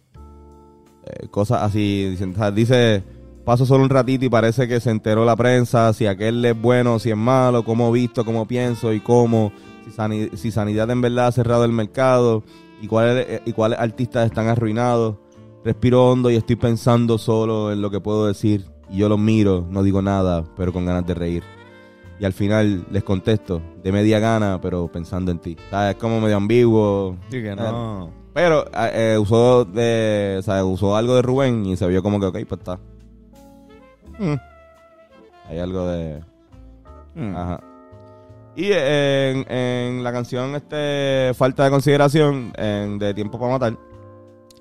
[1.04, 2.16] eh, cosas así,
[2.54, 3.04] dice,
[3.44, 6.98] paso solo un ratito y parece que se enteró la prensa, si aquel es bueno,
[6.98, 9.52] si es malo, cómo visto, cómo pienso y cómo,
[9.84, 12.42] si, sani- si Sanidad en verdad ha cerrado el mercado
[12.80, 15.16] y cuáles, y cuáles artistas están arruinados.
[15.62, 19.66] Respiro hondo y estoy pensando solo en lo que puedo decir y yo los miro,
[19.68, 21.55] no digo nada, pero con ganas de reír.
[22.18, 25.56] Y al final les contesto, de media gana, pero pensando en ti.
[25.66, 27.16] O sea, es como medio ambiguo.
[27.30, 28.10] Sí, que no.
[28.32, 32.20] Pero eh, eh, usó de, o sea, usó algo de Rubén y se vio como
[32.20, 32.78] que, ok, pues está.
[34.18, 34.34] Mm.
[35.48, 36.22] Hay algo de...
[37.14, 37.36] Mm.
[37.36, 37.60] Ajá.
[38.56, 43.76] Y en, en la canción este Falta de Consideración en de Tiempo para Matar,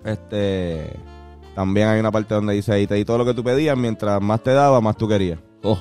[0.04, 0.92] este
[1.56, 4.22] también hay una parte donde dice, y te di todo lo que tú pedías, mientras
[4.22, 5.40] más te daba, más tú querías.
[5.64, 5.80] Oh.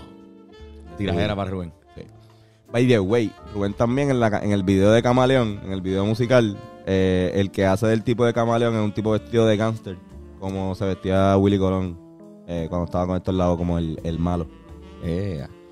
[0.97, 1.73] Tiradera para Rubén.
[2.73, 6.05] By the way, Rubén también en, la, en el video de Camaleón, en el video
[6.05, 9.97] musical, eh, el que hace del tipo de Camaleón es un tipo vestido de gángster,
[10.41, 11.97] como se vestía Willy Colón
[12.49, 14.49] eh, cuando estaba con estos lados como el, el malo.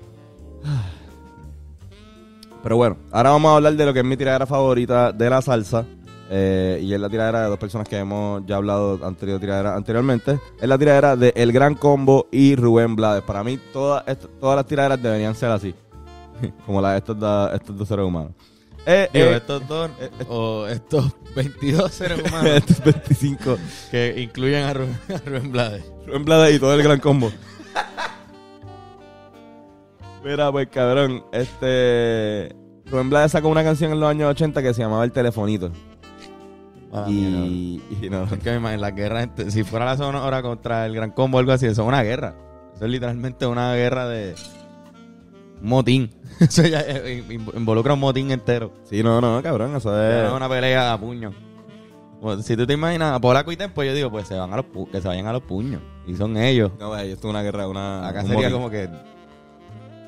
[2.63, 5.41] Pero bueno, ahora vamos a hablar de lo que es mi tiradera favorita de la
[5.41, 5.85] salsa.
[6.29, 10.39] Eh, y es la tiradera de dos personas que hemos ya hablado anterior, tiradera, anteriormente.
[10.59, 13.23] Es la tiradera de El Gran Combo y Rubén Blades.
[13.23, 14.03] Para mí, todas,
[14.39, 15.75] todas las tiraderas deberían ser así.
[16.65, 18.31] Como la de estos, dos seres humanos.
[18.85, 19.89] Eh, Digo, eh, estos dos
[20.27, 23.57] o estos 22 seres humanos estos 25.
[23.91, 25.85] que incluyen a Rubén, a Rubén Blades.
[26.05, 27.31] Rubén Blades y todo el Gran Combo.
[30.23, 32.55] Mira, pues cabrón, este...
[32.85, 35.71] Rubén Blades sacó una canción en los años 80 que se llamaba El Telefonito.
[36.95, 40.19] Ah, y, y no, Es que me imagino, la guerra, entre- si fuera la zona
[40.19, 42.35] ahora contra el Gran Combo o algo así, eso es una guerra.
[42.75, 44.35] Eso es literalmente una guerra de
[45.61, 46.09] motín.
[46.39, 48.71] Eso ya eh, in- involucra un motín entero.
[48.83, 50.31] Sí, no, no, cabrón, eso es...
[50.31, 51.31] una pelea a puño.
[52.21, 54.57] Bueno, si tú te imaginas a Polaco y Tempo, yo digo, pues se van a
[54.57, 55.81] los pu- que se vayan a los puños.
[56.07, 56.71] Y son ellos.
[56.79, 58.07] No, güey, esto es una guerra, una...
[58.07, 58.53] Acá un sería motín.
[58.57, 58.89] como que.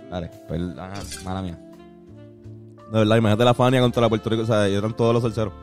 [0.10, 0.93] Dale, pues, ajá,
[1.24, 1.60] mala mía.
[2.91, 5.24] De verdad, imagínate la Fania contra la Puerto Rico, o sea, ellos eran todos los
[5.24, 5.54] salseros.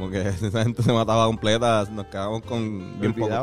[0.00, 3.34] Como que esa gente se mataba completa, nos quedábamos con bien poco.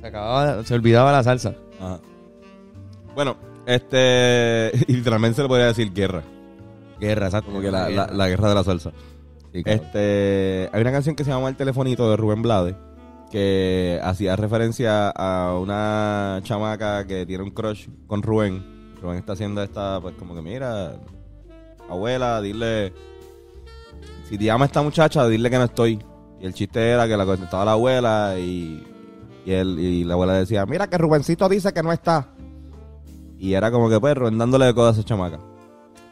[0.00, 1.56] se, acababa, se olvidaba la salsa.
[1.80, 1.98] Ajá.
[3.16, 4.70] Bueno, este...
[4.86, 6.22] Y literalmente se le podría decir guerra.
[7.00, 7.50] Guerra, exacto.
[7.50, 8.92] Como que la, la, la guerra de la salsa.
[9.52, 9.62] Sí.
[9.64, 12.76] Este, hay una canción que se llama El telefonito de Rubén Blades,
[13.32, 18.94] que hacía referencia a una chamaca que tiene un crush con Rubén.
[19.02, 21.00] Rubén está haciendo esta, pues como que mira,
[21.88, 22.92] abuela, dile,
[24.28, 26.02] si te llama esta muchacha, dile que no estoy.
[26.40, 28.84] Y el chiste era que la contestaba la abuela y,
[29.44, 32.28] y, él, y la abuela decía, mira que Rubencito dice que no está.
[33.38, 35.38] Y era como que pues Rubén dándole de coda a esa chamaca.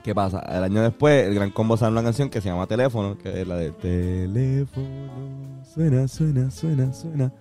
[0.03, 0.41] ¿Qué pasa?
[0.41, 3.49] El año después, el Gran Combo sale una canción que se llama Teléfono, que es
[3.49, 7.33] la de Teléfono, suena, suena, suena, suena.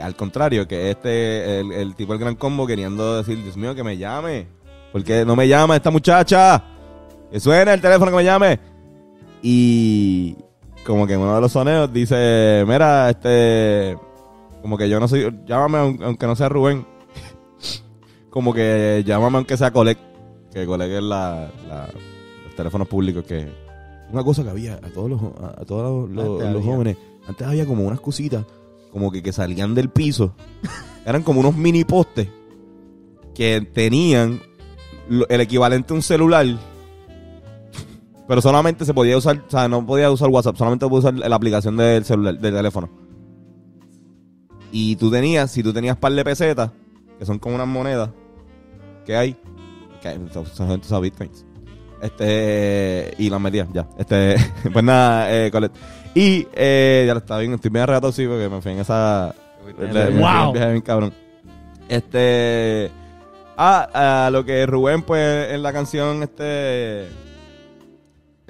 [0.00, 3.82] Al contrario, que este, el, el tipo del Gran Combo queriendo decir, Dios mío, que
[3.82, 4.46] me llame.
[4.92, 6.62] Porque no me llama esta muchacha.
[7.30, 8.71] Que suene el teléfono que me llame.
[9.42, 10.36] Y
[10.86, 13.96] como que en uno de los soneos dice, mira, este,
[14.60, 16.86] como que yo no soy, llámame aun- aunque no sea Rubén.
[18.30, 19.98] como que llámame aunque sea Colec.
[20.52, 21.88] Que Colec es la, la-
[22.44, 23.48] los teléfonos públicos que...
[24.12, 26.72] Una cosa que había a todos los, a, a todos los, los- Antes los había.
[26.74, 26.96] jóvenes.
[27.26, 28.44] Antes había como unas cositas,
[28.92, 30.34] como que, que salían del piso.
[31.06, 32.28] Eran como unos mini postes
[33.34, 34.40] que tenían
[35.28, 36.46] el equivalente a un celular.
[38.28, 41.36] Pero solamente se podía usar, o sea, no podía usar WhatsApp, solamente podía usar la
[41.36, 42.88] aplicación del celular, del teléfono.
[44.70, 46.70] Y tú tenías, si tú tenías par de pesetas,
[47.18, 48.10] que son como unas monedas
[49.04, 49.36] que hay,
[50.00, 51.44] que son bitcoins.
[52.02, 53.86] Este, y las metías, ya.
[53.96, 54.34] Este,
[54.72, 55.76] pues nada, eh, Colette.
[56.14, 59.34] Y, eh, ya lo está bien, estoy bien arrebatado, sí, porque me fui en esa.
[60.18, 60.52] Wow.
[60.52, 61.14] bien cabrón.
[61.88, 62.90] Este.
[63.56, 67.08] Ah, a lo que Rubén, pues, en la canción, este.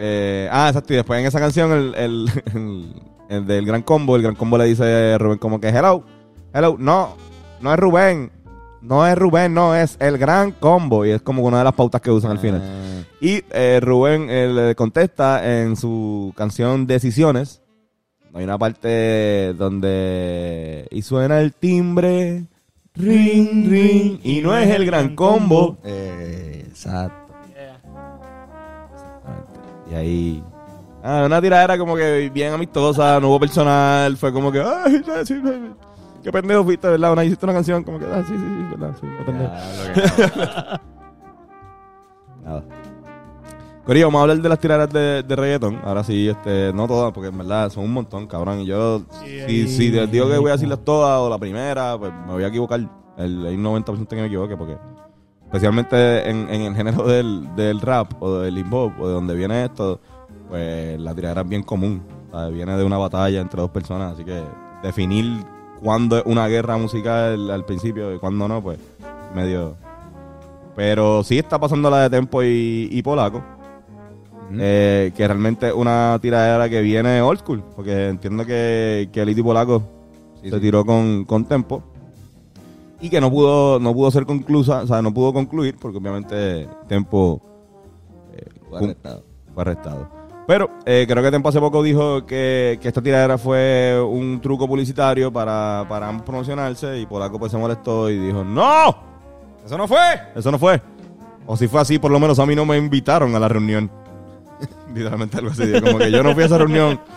[0.05, 0.93] Eh, ah, exacto.
[0.93, 2.95] Y después en esa canción, el, el, el-
[3.29, 6.05] el del Gran Combo, el Gran Combo le dice a Rubén como que, hello,
[6.53, 7.17] hello, no,
[7.63, 8.31] no es Rubén,
[8.83, 11.07] no es Rubén, no, es el Gran Combo.
[11.07, 12.61] Y es como una de las pautas que usan al final.
[12.63, 17.63] Ah, Y eh, Rubén eh, le contesta en su canción Decisiones.
[18.35, 20.87] Hay una parte donde.
[20.91, 22.45] Y suena el timbre.
[22.95, 24.21] Ring, ring.
[24.25, 25.79] Y no es el gran combo.
[25.85, 27.22] exacto.
[29.93, 30.45] Y ahí.
[31.05, 34.17] Ah, una tiradera como que bien amistosa, no hubo personal.
[34.17, 34.61] Fue como que.
[34.63, 35.71] Ay, sí, sí, sí.
[36.23, 37.13] Qué pendejo fuiste, ¿verdad?
[37.13, 38.07] Una hiciste una canción como que.
[38.07, 38.97] Ah, sí, sí, sí, ¿verdad?
[39.01, 39.53] Sí, pendejo.
[39.53, 40.81] Ya, lo que-
[42.45, 42.63] Nada.
[43.85, 45.81] Corillo, vamos a hablar de las tiraderas de, de reggaeton.
[45.85, 48.61] Ahora sí, este, no todas, porque en verdad son un montón, cabrón.
[48.61, 51.99] Y yo, si, ahí- si les digo que voy a decirlas todas o la primera,
[51.99, 52.79] pues me voy a equivocar.
[53.19, 54.77] El, hay un 90% que me equivoque, porque
[55.53, 59.35] especialmente en, en el género del, del rap o del hip hop o de donde
[59.35, 60.01] viene esto,
[60.49, 62.03] pues la tiradera es bien común.
[62.33, 64.43] O sea, viene de una batalla entre dos personas, así que
[64.83, 65.45] definir
[65.83, 68.79] cuándo es una guerra musical al principio y cuándo no, pues
[69.35, 69.77] medio...
[70.75, 73.43] Pero sí está pasando la de Tempo y, y Polaco.
[74.55, 77.63] Eh, que realmente es una tiradera que viene old school.
[77.77, 79.83] Porque entiendo que, que Elite y Polaco
[80.43, 80.63] Sí, se sí.
[80.63, 81.83] tiró con, con Tempo.
[83.03, 86.67] Y que no pudo, no pudo ser conclusa, o sea, no pudo concluir, porque obviamente
[86.89, 87.43] Tempo
[88.33, 89.25] eh, Fue arrestado.
[89.53, 90.09] fue arrestado.
[90.47, 94.67] Pero eh, creo que Tempo hace poco dijo que, que esta tiradera fue un truco
[94.69, 98.97] publicitario para, para promocionarse y Polaco pues se molestó y dijo, ¡No!
[99.67, 99.99] ¡Eso no fue!
[100.35, 100.81] Eso no fue.
[101.45, 103.91] O si fue así, por lo menos a mí no me invitaron a la reunión.
[104.95, 105.65] Literalmente algo así.
[105.81, 107.01] Como que yo no fui a esa reunión.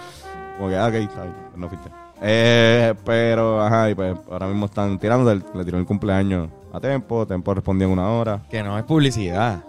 [0.58, 1.90] Como que, ah, ok, está bien, pues no fuiste.
[2.22, 7.26] Eh, pero, ajá, y pues ahora mismo están tirando, le, tiró el cumpleaños a Tempo,
[7.28, 8.42] Tempo respondió en una hora.
[8.50, 9.62] Que no es publicidad.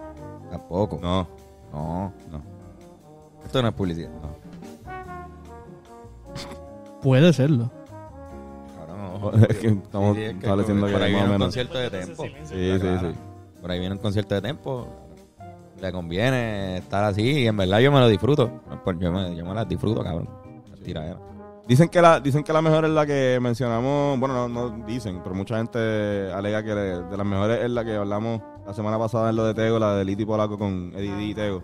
[0.51, 0.99] Tampoco.
[1.03, 1.27] No,
[1.73, 2.13] No.
[2.31, 2.41] no.
[3.45, 4.11] Esto no es publicidad.
[7.03, 7.71] Puede serlo.
[8.77, 9.33] Cabrón, ojo.
[9.49, 11.47] Es que estamos Sí, es que estableciendo por que ahí más o viene un menos.
[11.47, 12.25] concierto de tempo.
[12.45, 13.19] Sí, sí, sí.
[13.61, 14.87] Por ahí viene un concierto de tempo.
[15.81, 18.51] Le conviene estar así y en verdad yo me lo disfruto.
[18.85, 20.29] Pues Yo me, yo me las disfruto, cabrón.
[20.87, 21.37] Las tiraderas.
[21.67, 25.21] Dicen que la dicen que la mejor es la que mencionamos, bueno, no, no dicen,
[25.23, 28.99] pero mucha gente alega que de, de las mejores es la que hablamos la semana
[28.99, 31.63] pasada en lo de Tego, la de Liti Polaco con Eddie D y Tego.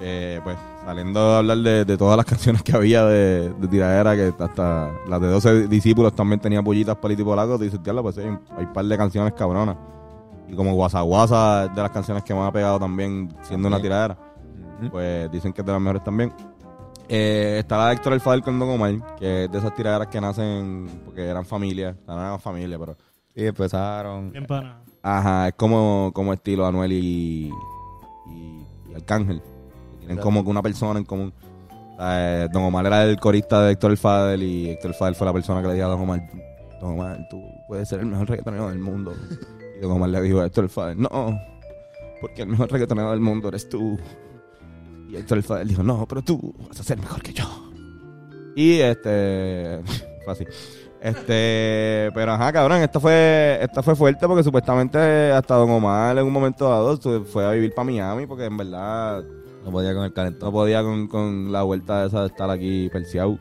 [0.00, 4.16] Que pues saliendo a hablar de, de todas las canciones que había de, de tiradera,
[4.16, 8.16] que hasta las de 12 discípulos también tenía pollitas para Liti Polaco, dice, diablo, pues
[8.16, 9.76] sí, hay un par de canciones cabronas.
[10.48, 13.80] Y como Guasa Guasa es de las canciones que más ha pegado también siendo una
[13.80, 14.18] tiradera.
[14.90, 16.32] Pues dicen que es de las mejores también.
[17.14, 20.08] Eh, está la de Héctor El Fadel con Don Omar, que es de esas tiraderas
[20.08, 22.96] que nacen porque eran familia, no eran familia, pero
[23.34, 24.30] Y empezaron.
[24.32, 24.82] Bien pana.
[25.02, 27.50] ajá, es como, como estilo Anuel y,
[28.30, 29.42] y, y Arcángel.
[29.98, 31.34] Tienen como que una persona en común.
[32.00, 35.26] Eh, Don Omar era el corista de Héctor El Fadel y Héctor El Fadel fue
[35.26, 36.30] la persona que le dijo a Don Omar,
[36.80, 39.12] Don Omar, tú puedes ser el mejor reggaetonero del mundo.
[39.76, 41.38] Y Don Omar le dijo a Héctor El Fadel, no,
[42.22, 43.98] porque el mejor reggaetonero del mundo eres tú.
[45.12, 47.44] Y Héctor El Fadel dijo, no, pero tú vas a ser mejor que yo.
[48.56, 49.80] Y este,
[50.26, 50.44] así.
[51.02, 56.24] Este, pero ajá, cabrón, esto fue, esta fue fuerte porque supuestamente hasta Don Omar en
[56.24, 59.22] un momento dado fue a vivir para Miami porque en verdad
[59.64, 60.52] No podía con el no calentón.
[60.52, 63.36] podía con, con la vuelta esa de estar aquí perseado.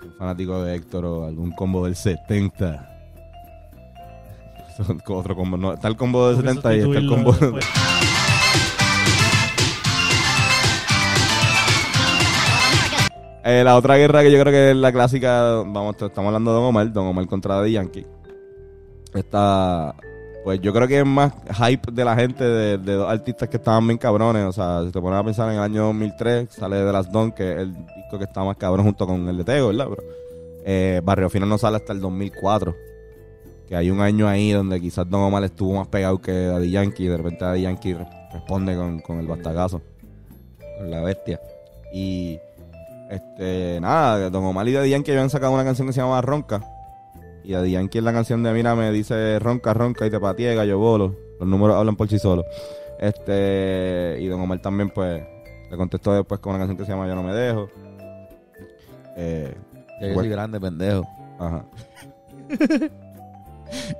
[0.00, 2.92] Soy fanático de Héctor o algún combo del 70.
[4.76, 5.56] Son otro combo.
[5.58, 7.34] No, está el combo del Porque 70 y está el combo.
[13.48, 16.56] Eh, la otra guerra que yo creo que es la clásica, vamos, estamos hablando de
[16.56, 18.04] Don Omar, Don Omar contra Daddy Yankee.
[19.14, 19.94] Esta,
[20.42, 23.86] pues yo creo que es más hype de la gente de, dos artistas que estaban
[23.86, 24.44] bien cabrones.
[24.46, 27.30] O sea, si te pones a pensar en el año 2003, sale de las Don,
[27.30, 29.86] que es el disco que está más cabrón junto con el de Tego, ¿verdad?
[29.90, 30.02] Pero,
[30.64, 32.74] eh, Barrio Fino no sale hasta el 2004.
[33.68, 37.04] Que hay un año ahí donde quizás Don Omar estuvo más pegado que Daddy Yankee
[37.04, 39.80] y de repente Daddy Yankee re- responde con, con el bastagazo.
[40.78, 41.40] Con la bestia.
[41.92, 42.38] Y
[43.10, 46.60] este, nada, Don Omar y Daddy Yankee habían sacado una canción que se llama Ronca.
[47.44, 50.54] Y Daddy Yankee en la canción de Mira me dice ronca, ronca y te pateé,
[50.54, 51.14] gallo bolo.
[51.38, 52.44] Los números hablan por sí solos.
[52.98, 55.22] Este, y Don Omar también, pues,
[55.70, 57.68] le contestó después con una canción que se llama Yo no me dejo.
[59.16, 59.54] Eh,
[60.00, 60.20] yo Bueno.
[60.20, 61.06] soy grande, pendejo.
[61.38, 61.64] Ajá.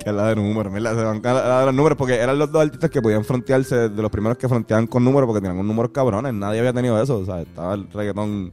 [0.04, 0.96] que la de números, ¿verdad?
[0.96, 4.02] Se van a de los números porque eran los dos artistas que podían frontearse, de
[4.02, 6.32] los primeros que fronteaban con números porque tenían un número cabrones.
[6.34, 8.52] Nadie había tenido eso, o sea, estaba el reggaetón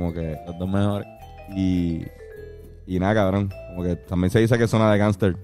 [0.00, 0.36] como que...
[0.46, 1.06] Los dos mejores.
[1.54, 2.02] Y,
[2.86, 3.50] y nada, cabrón.
[3.70, 5.36] Como que también se dice que zona de gangster.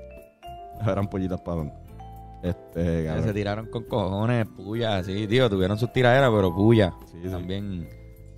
[0.86, 1.62] Eran pollitas para
[2.42, 3.26] Este, Ya cabrón.
[3.28, 5.48] Se tiraron con cojones, puya, así, tío.
[5.50, 6.94] Tuvieron sus tiraderas, pero puya.
[7.10, 7.28] Sí, sí.
[7.30, 7.88] También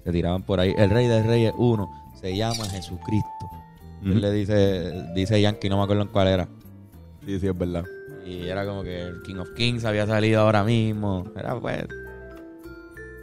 [0.05, 0.75] se tiraban por ahí.
[0.77, 1.89] El rey de reyes uno
[2.21, 3.29] se llama Jesucristo.
[4.03, 6.49] Él le dice, dice Yankee, no me acuerdo en cuál era.
[7.25, 7.85] Sí, sí, es verdad.
[8.27, 11.25] Y era como que el King of Kings había salido ahora mismo.
[11.37, 11.87] Era pues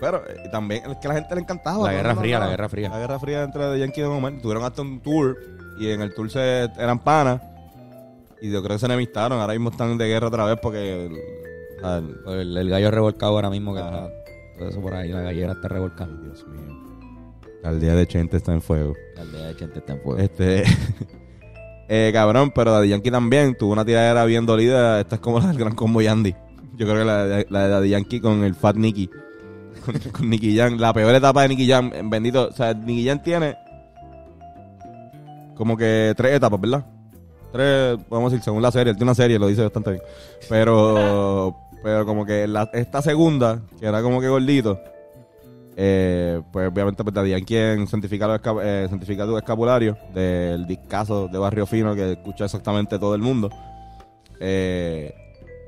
[0.02, 1.86] Pero eh, también es que a la gente le encantaba.
[1.86, 1.98] la ¿no?
[1.98, 2.48] Guerra Fría, la.
[2.50, 2.90] Guerra Fría.
[2.90, 4.34] La Guerra Fría entre Yankee y Don Omar.
[4.42, 5.38] Tuvieron hasta un tour.
[5.80, 7.40] Y en el tour se eran panas.
[8.42, 9.40] Y yo creo que se enemistaron.
[9.40, 11.06] Ahora mismo están de guerra otra vez porque...
[11.06, 11.18] el-
[11.84, 14.10] el- El, el gallo revolcado ahora mismo que está.
[14.58, 16.12] Todo eso por ahí, la gallera está revolcada.
[16.24, 16.78] Dios mío.
[17.64, 18.96] El día de Chente está en fuego.
[19.16, 20.20] La aldea de Chente está en fuego.
[20.20, 20.64] Este.
[21.90, 25.00] eh, cabrón, pero Daddy Yankee también tuvo una tiradera bien dolida.
[25.00, 26.34] Esta es como la del gran combo Yandy.
[26.76, 29.10] Yo creo que la, de- la de Daddy Yankee con el Fat Nicky.
[29.86, 30.78] Con, con Nicky Jam.
[30.78, 31.92] La peor etapa de Nicky Jam.
[31.94, 32.48] en Bendito.
[32.50, 33.56] O sea, Nicky Jam tiene.
[35.56, 36.86] Como que tres etapas, ¿verdad?
[37.52, 38.92] Tres, podemos decir, según la serie.
[38.92, 40.04] Él tiene una serie, lo dice bastante bien.
[40.50, 41.56] Pero.
[41.84, 44.80] Pero como que esta segunda, que era como que gordito.
[45.78, 51.38] Eh, pues obviamente pues Daddy Yankee en Santificado, Esca- eh, Santificado Escapulario del discazo de
[51.40, 53.50] Barrio Fino que escucha exactamente todo el mundo
[54.42, 55.14] eh,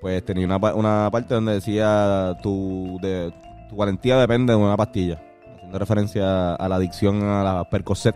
[0.01, 3.33] pues tenía una, una parte donde decía tu, de,
[3.73, 5.19] tu valentía depende de una pastilla
[5.55, 8.15] haciendo referencia a la adicción a la Percocet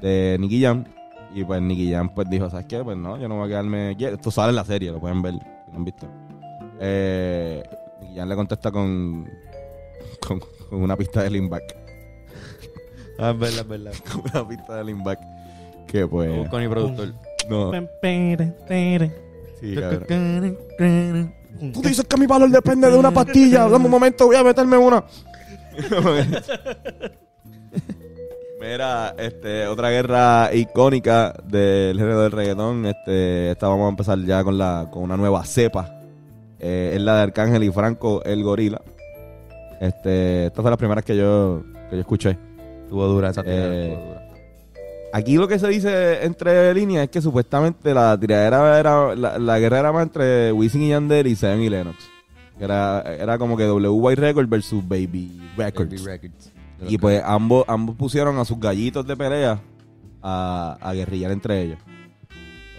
[0.00, 0.84] de Nicky Jam
[1.34, 2.84] y pues Nicky Jam pues dijo ¿sabes qué?
[2.84, 5.22] pues no, yo no voy a quedarme quieto esto sale en la serie, lo pueden
[5.22, 6.06] ver si no han visto
[6.80, 7.64] eh,
[8.00, 9.28] Nicky Jam le contesta con
[10.26, 10.38] con,
[10.70, 11.64] con una pista de lean back
[13.18, 13.92] Ah, es verdad, es verdad.
[14.12, 15.20] con una pista de lean back
[15.88, 17.12] que pues Con mi productor.
[17.48, 17.72] no
[19.60, 21.35] sí, cabrón.
[21.72, 23.68] Tú dices que mi valor depende de una pastilla.
[23.68, 25.04] Dame un momento, voy a meterme una.
[28.60, 32.86] Mira, este, otra guerra icónica del género del reggaetón.
[32.86, 36.00] Este, esta vamos a empezar ya con la, con una nueva cepa.
[36.58, 38.80] Eh, es la de Arcángel y Franco, el gorila.
[39.80, 42.38] Este, esta fue la primera que yo, que yo escuché.
[42.84, 44.15] Estuvo dura esa Eh.
[45.16, 49.58] Aquí lo que se dice entre líneas es que supuestamente la tiradera era, la, la
[49.58, 51.96] guerra era más entre Wisin y Yandel y Seven y Lennox.
[52.60, 55.88] Era, era como que WY Records versus Baby Records.
[55.90, 56.52] Baby Records.
[56.86, 59.58] Y pues ambos, ambos pusieron a sus gallitos de pelea
[60.22, 61.78] a, a guerrillar entre ellos.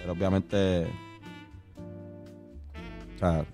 [0.02, 0.86] Pero obviamente,
[3.16, 3.46] o sea,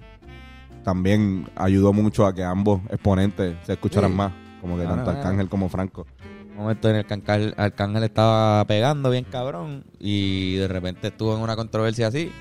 [0.84, 4.17] también ayudó mucho a que ambos exponentes se escucharan Sí.
[4.17, 4.34] más.
[4.60, 6.06] Como que Ah, tanto Arcángel como Franco.
[6.53, 11.35] Un momento en el que Arcángel, Arcángel estaba pegando bien cabrón y de repente estuvo
[11.35, 12.31] en una controversia así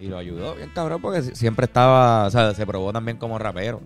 [0.00, 3.38] y lo ayudó bien cabrón porque si- siempre estaba, o sea, se probó también como
[3.38, 3.80] rapero.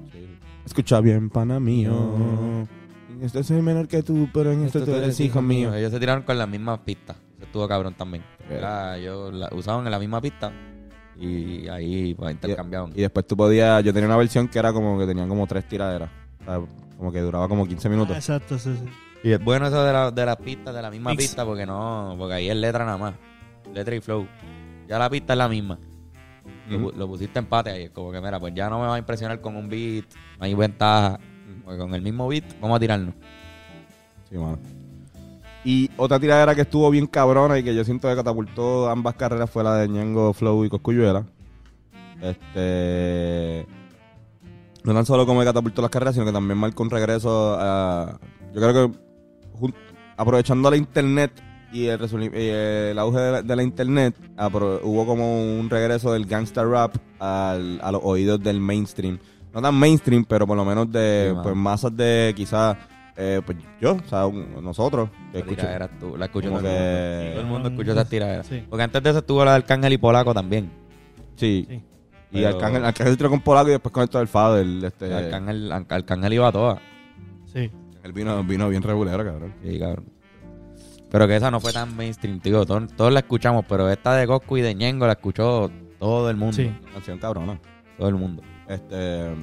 [0.64, 2.66] Escucha bien, pana mío.
[3.10, 5.74] En este soy menor que tú, pero en este tú eres hijo mío.
[5.74, 7.16] Ellos se tiraron con las mismas pistas.
[7.36, 8.22] Eso estuvo cabrón también.
[8.50, 10.52] Era- ellos la- usaban en la misma pista
[11.18, 12.92] y ahí pues intercambiaban.
[12.94, 15.66] Y después tú podías, yo tenía una versión que era como que tenían como tres
[15.68, 16.10] tiraderas.
[16.40, 16.60] O sea,
[17.02, 18.16] como que duraba como 15 Ah, minutos.
[18.16, 18.88] exacto, sí, sí.
[19.24, 21.22] Y es bueno eso de, la- de las pistas, de la misma Mix.
[21.24, 23.14] pista, porque no, porque ahí es letra nada más.
[23.74, 24.24] Letra y flow.
[24.88, 25.78] Ya la pista es la misma.
[26.68, 27.82] Lo Lo, pusiste empate ahí.
[27.84, 30.04] Es como que, mira, pues ya no me va a impresionar con un beat.
[30.38, 31.18] No hay ventaja.
[31.64, 33.14] Porque con el mismo beat, vamos a tirarnos.
[34.30, 34.58] Sí, mano.
[35.64, 39.50] Y otra tiradera que estuvo bien cabrona y que yo siento que catapultó ambas carreras
[39.50, 41.24] fue la de Ñengo Flow y Coscuyuela.
[42.20, 43.66] Este.
[44.84, 48.18] No tan solo como que catapultó las carreras, sino que también marcó un regreso a.
[48.52, 48.98] Yo creo que
[50.16, 51.32] aprovechando la internet
[51.72, 52.00] y el,
[52.34, 54.14] y el auge de la, de la internet,
[54.82, 59.18] hubo como un regreso del gangster rap al- a los oídos del mainstream.
[59.54, 62.76] No tan mainstream, pero por lo menos de Sí, pues, masas de quizás
[63.16, 65.10] eh, pues yo, o sea, un- nosotros.
[65.32, 65.66] escucho-
[66.00, 67.30] tú, la escuchó como todo, el que- mundo.
[67.32, 68.42] todo el mundo escuchó esa tiradera.
[68.44, 68.64] Sí.
[68.68, 70.70] Porque antes de eso estuvo la del Cángel y Polaco también.
[71.36, 71.66] Sí.
[71.68, 71.82] Sí.
[72.32, 74.84] Y Arcángel, Arcángel tiró con Polaco y después con esto del Fader.
[74.84, 76.78] Este, Arcángel, Arcángel iba a todas.
[77.52, 77.70] Sí.
[78.02, 79.54] Él vino, vino bien regulero, cabrón.
[79.62, 80.06] Sí, cabrón.
[81.10, 82.64] Pero que esa no fue tan mainstream, tío.
[82.64, 86.36] Todos, todos la escuchamos, pero esta de Coscu y de Ñengo la escuchó todo el
[86.36, 86.56] mundo.
[86.56, 86.74] Sí.
[86.92, 87.60] Canción cabrona.
[87.98, 88.42] Todo el mundo.
[88.66, 89.34] Este.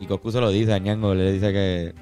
[0.00, 1.94] Y Coscu se lo dice a Ñengo, le dice que...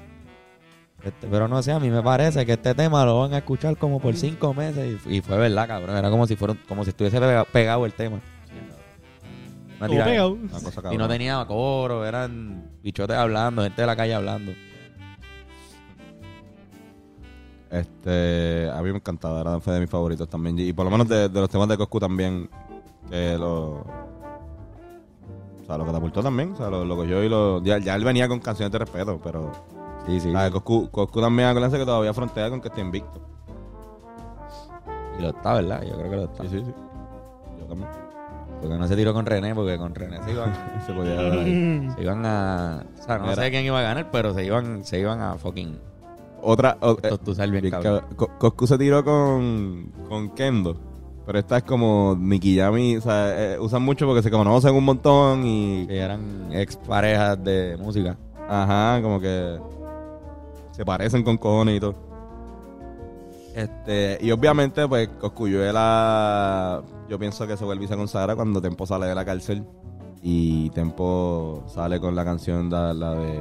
[1.03, 3.77] este, pero no sé, a mí me parece que este tema lo van a escuchar
[3.77, 4.99] como por cinco meses.
[5.05, 5.95] Y, y fue verdad, cabrón.
[5.95, 8.19] Era como si fuera, como si estuviese pega- pegado el tema.
[9.85, 10.11] Una Todo tiradera.
[10.11, 10.31] pegado.
[10.33, 10.97] Una cosa Y cabrona.
[10.97, 14.51] no tenía coro, eran bichotes hablando, gente de la calle hablando.
[17.69, 18.69] Este.
[18.71, 20.57] A mí me encantaba, era fue de mis favoritos también.
[20.59, 22.49] Y por lo menos de, de los temas de Coscu también.
[23.09, 23.79] Que lo.
[23.81, 26.53] O sea, lo catapultó también.
[26.53, 27.61] O sea, lo, lo cogió y lo.
[27.63, 29.51] Ya, ya él venía con canciones de respeto, pero.
[30.05, 30.31] Sí, sí.
[30.31, 33.21] La de Coscu, Coscu también, acuérdense que todavía frontea con que esté invicto.
[35.17, 35.81] Y lo está, ¿verdad?
[35.83, 36.43] Yo creo que lo está.
[36.43, 36.73] Sí, sí, sí.
[37.59, 37.89] Yo también.
[38.63, 40.53] Porque no se tiró con René, porque con René se iban,
[40.87, 41.15] Se podía
[41.95, 42.83] se iban a...
[42.99, 45.77] O sea, no sé quién iba a ganar, pero se iban, se iban a fucking
[46.41, 46.77] Otra.
[46.81, 48.01] o- eh, tostuzar bien, cabrón.
[48.15, 50.77] Co- Coscu se tiró con, con Kendo.
[51.25, 52.97] Pero esta es como Nicky Yami.
[52.97, 55.87] O sea, eh, usan mucho porque se conocen un montón y.
[55.87, 58.17] Que eran ex parejas de música.
[58.49, 59.57] Ajá, como que.
[60.71, 61.95] Se parecen con cojones y todo.
[63.53, 66.81] Este, y obviamente, pues, Coscuyuela.
[67.09, 69.65] Yo pienso que se vuelve y se consagra cuando Tempo sale de la cárcel.
[70.21, 73.39] Y Tempo sale con la canción, da- la de.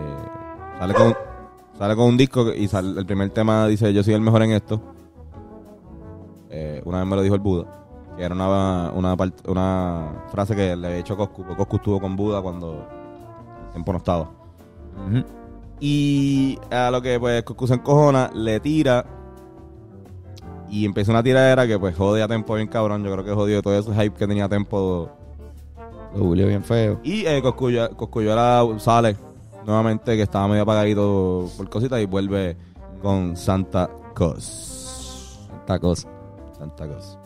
[0.78, 1.14] Sale con,
[1.78, 4.50] sale con un disco y sale, el primer tema dice: Yo soy el mejor en
[4.52, 4.80] esto.
[6.50, 7.66] Eh, una vez me lo dijo el Buda.
[8.16, 9.16] Que era una, una,
[9.48, 11.42] una frase que le había hecho Coscu.
[11.42, 12.86] Porque Coscu estuvo con Buda cuando
[13.72, 14.30] Tempo no estaba.
[15.80, 19.04] Y a lo que pues Coscu se encojona, le tira.
[20.72, 23.04] Y empieza una tiradera que pues jode a Tempo bien cabrón.
[23.04, 25.10] Yo creo que jodió todo ese hype que tenía Tempo.
[26.16, 26.98] Lo bulió bien feo.
[27.04, 29.16] Y eh, Coscuyo- Coscuyuela sale
[29.66, 32.56] nuevamente, que estaba medio apagadito por cositas, y vuelve
[33.02, 35.38] con Santa Cos.
[35.60, 36.08] Esta cosa.
[36.58, 37.18] Santa Cos.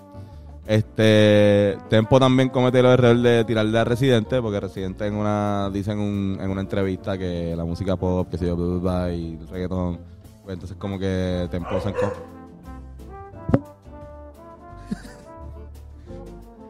[0.66, 5.92] Este Tempo también comete el error de tirarle a Residente, porque Residente en una dice
[5.92, 8.56] en, un- en una entrevista que la música pop, que se yo,
[9.12, 9.98] y el reggaetón,
[10.42, 12.12] pues entonces como que Tempo se enco-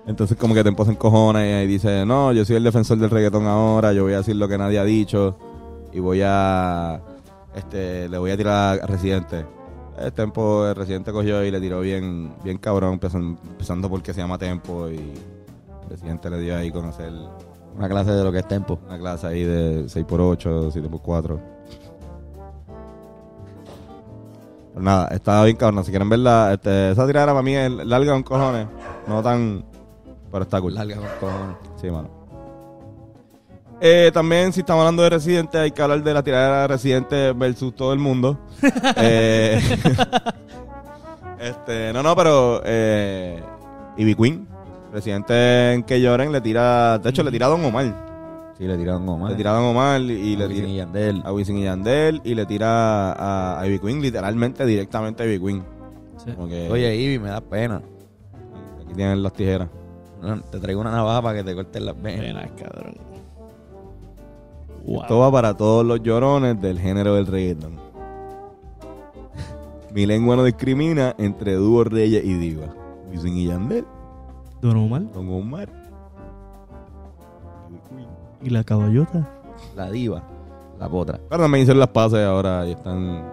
[0.06, 3.46] Entonces como que Tempo se encojona y dice, no, yo soy el defensor del reggaetón
[3.46, 5.36] ahora, yo voy a decir lo que nadie ha dicho
[5.92, 7.00] y voy a,
[7.54, 9.44] este, le voy a tirar a Residente.
[9.98, 14.20] El Tempo, el Residente cogió y le tiró bien, bien cabrón, empezando, empezando porque se
[14.20, 15.00] llama Tempo y
[15.88, 17.12] Residente le dio ahí conocer
[17.76, 18.78] Una clase de lo que es tempo.
[18.86, 21.40] una clase ahí de 6x8, 7x4.
[24.74, 25.84] Pero nada, estaba bien cabrón.
[25.84, 28.66] Si quieren verla, este, esa tirada para mí es larga con cojones.
[29.08, 29.64] No tan.
[30.30, 30.74] Pero está cool.
[30.74, 31.56] Larga con cojones.
[31.80, 32.10] Sí, mano.
[33.80, 37.32] Eh, también, si estamos hablando de Residente, hay que hablar de la tiradera de Residente
[37.32, 38.38] versus todo el mundo.
[38.96, 39.60] Eh,
[41.40, 43.42] este, no, no, pero eh,
[43.98, 44.48] Ivy Queen,
[44.92, 46.98] Residente en que lloren, le tira.
[46.98, 48.06] De hecho, le tira a Don Omar.
[48.56, 49.30] Sí, le tiraron Omar.
[49.32, 51.22] Le tira a Don Omar y, y le Wisin tira y Yandel.
[51.26, 55.38] a Wisin y Yandel y le tira a, a Ivy Queen, literalmente directamente a Ivy
[55.44, 55.62] Queen.
[56.24, 56.32] Sí.
[56.32, 57.82] Como que Oye, Ivy, me da pena.
[58.82, 59.68] aquí tienen las tijeras.
[60.50, 62.20] Te traigo una navaja para que te corten las venas.
[62.26, 62.94] Pena, cabrón.
[64.84, 65.02] Wow.
[65.02, 67.76] Esto va para todos los llorones del género del reggaeton.
[69.92, 72.66] Mi lengua no discrimina entre dúo, reyes y diva.
[73.10, 73.84] Wisin y Yandel,
[74.60, 75.68] Don Omar Don Omar.
[78.42, 79.28] Y la caballota.
[79.74, 80.22] La diva.
[80.78, 81.18] La potra.
[81.28, 83.24] Pero también hicieron las pases ahora y están.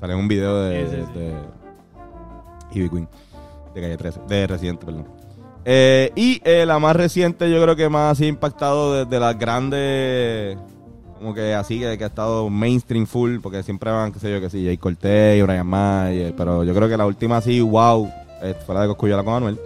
[0.00, 1.18] Salen un video de, Sí, sí, sí.
[1.18, 1.34] de
[2.72, 3.08] Ivy Queen.
[3.74, 4.20] De calle 13.
[4.28, 5.06] De Residente, perdón.
[5.64, 10.58] Eh, y eh, la más reciente, yo creo que más así impactado desde las grandes.
[11.18, 14.50] Como que así, que, ha estado mainstream full, porque siempre van, qué sé yo, que
[14.50, 16.34] sí, Jay Cortez Brian Mayer.
[16.36, 18.10] Pero yo creo que la última así, wow,
[18.42, 19.60] eh, fue la de Coscuyola con Anuel.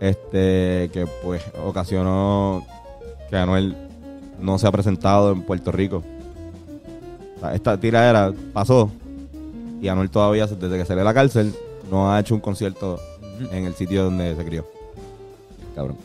[0.00, 2.66] Este, que pues ocasionó
[3.30, 3.76] que Anuel
[4.40, 6.02] no se ha presentado en Puerto Rico.
[7.54, 8.90] Esta tiradera pasó
[9.80, 11.54] Y Anuel todavía, desde que salió de la cárcel,
[11.90, 13.00] no ha hecho un concierto
[13.50, 14.71] en el sitio donde se crió.
[15.74, 15.96] Cabrón.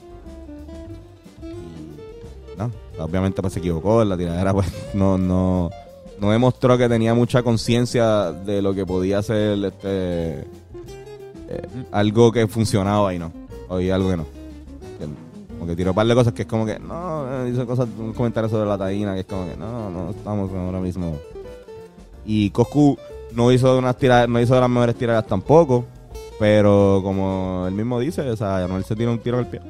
[2.57, 5.69] No, obviamente pues se equivocó en la tiradera, pues no, no,
[6.19, 10.45] no demostró que tenía mucha conciencia de lo que podía ser este
[11.49, 11.61] eh,
[11.91, 13.31] algo que funcionaba y no.
[13.69, 14.25] Oye, algo que no.
[15.49, 17.87] Como que tiró un par de cosas que es como que, no, eh, hizo cosas,
[17.97, 21.17] un comentario sobre la taína que es como que, no, no estamos ahora mismo.
[22.25, 22.97] Y Coscu
[23.33, 25.85] no hizo unas tiradas, no hizo las mejores tiradas tampoco.
[26.39, 29.61] Pero como él mismo dice, o sea, Anuel se tiró un tiro en el pie.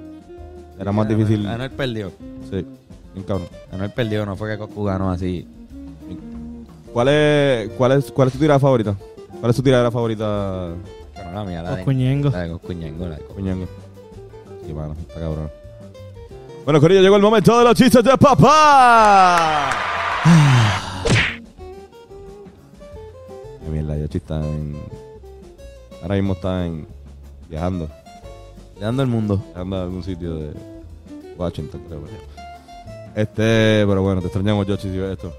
[0.79, 1.47] Era más Anuel- difícil.
[1.47, 2.11] Anuel perdió.
[2.49, 2.65] Sí,
[3.13, 3.47] bien cabrón.
[3.71, 5.47] Anuel perdió, no fue que Coscu ganó así.
[6.93, 8.95] ¿Cuál es, cuál es, cuál es tu tirada favorita?
[9.39, 10.69] ¿Cuál es tu tirada favorita,
[11.15, 12.29] Pero la mía, la de, Coscuñengo.
[12.31, 13.65] la de Coscuñengo, la de Coscu- Coñango?
[14.65, 15.49] Sí, mano, está cabrón.
[16.65, 19.69] Bueno, Corillo, llegó el momento de los chistes de papá.
[23.63, 24.75] Qué mierda, está en...
[26.01, 26.87] Ahora mismo está en...
[27.49, 27.87] Viajando.
[28.75, 29.41] Viajando el mundo.
[29.47, 30.51] Viajando a algún sitio de
[31.37, 32.01] Washington, creo.
[33.15, 35.31] Este, pero bueno, te extrañamos, Yoshi, si ves esto.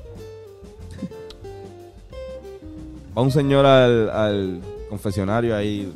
[3.16, 5.92] Va un señor al, al confesionario ahí,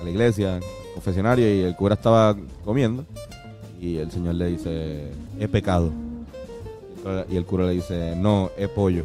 [0.00, 0.62] a la iglesia, al
[0.94, 2.34] confesionario, y el cura estaba
[2.64, 3.04] comiendo.
[3.80, 5.92] Y el señor le dice, es pecado.
[7.28, 9.04] Y el cura le dice, no, es pollo.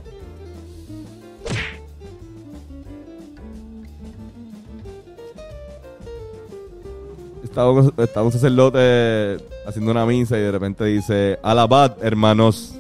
[7.50, 12.76] Estaba estaba un sacerdote haciendo una misa y de repente dice, alabad, hermanos.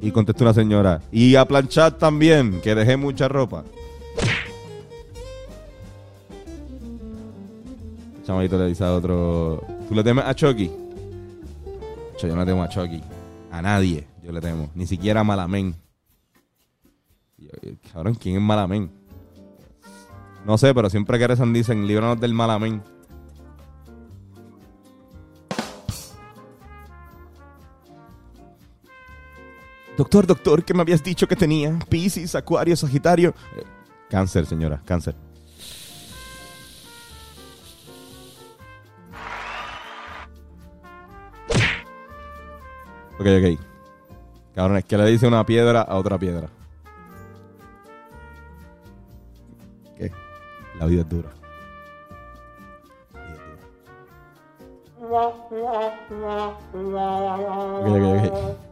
[0.00, 3.64] Y contesta una señora, y a planchar también, que dejé mucha ropa.
[8.18, 10.70] El chavalito le dice a otro, ¿tú le temes a Chucky?
[12.20, 13.00] Yo no le temo a Chucky.
[13.50, 14.68] A nadie yo le temo.
[14.74, 15.74] Ni siquiera a Malamén.
[17.38, 17.50] Yo,
[17.92, 18.90] Cabrón, ¿quién es Malamén?
[20.44, 22.82] No sé, pero siempre que rezan dicen, líbranos del Malamén.
[29.96, 31.78] Doctor, doctor, ¿qué me habías dicho que tenía?
[31.88, 33.30] Piscis, Acuario, Sagitario.
[33.56, 33.62] Eh,
[34.10, 35.16] cáncer, señora, cáncer.
[43.18, 43.58] Ok, ok.
[44.54, 46.48] Cabrón, es que le dice una piedra a otra piedra.
[49.96, 50.12] ¿Qué?
[50.78, 51.30] La vida es dura.
[55.00, 56.48] La vida es dura.
[57.80, 58.65] Ok, ok, ok.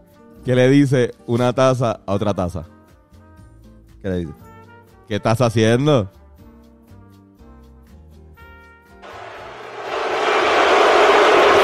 [0.45, 2.65] ¿Qué le dice una taza a otra taza?
[4.03, 4.33] ¿Qué le dice?
[5.09, 6.11] ¿Qué estás haciendo?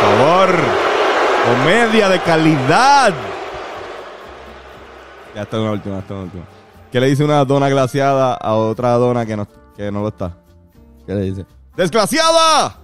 [0.01, 0.55] Por favor,
[1.45, 3.13] comedia de calidad.
[5.35, 6.45] Ya está una última, está una última.
[6.91, 10.39] ¿Qué le dice una dona glaciada a otra dona que no, que no lo está?
[11.07, 11.47] ¿Qué le dice?
[11.77, 12.80] ¡Desgraciada!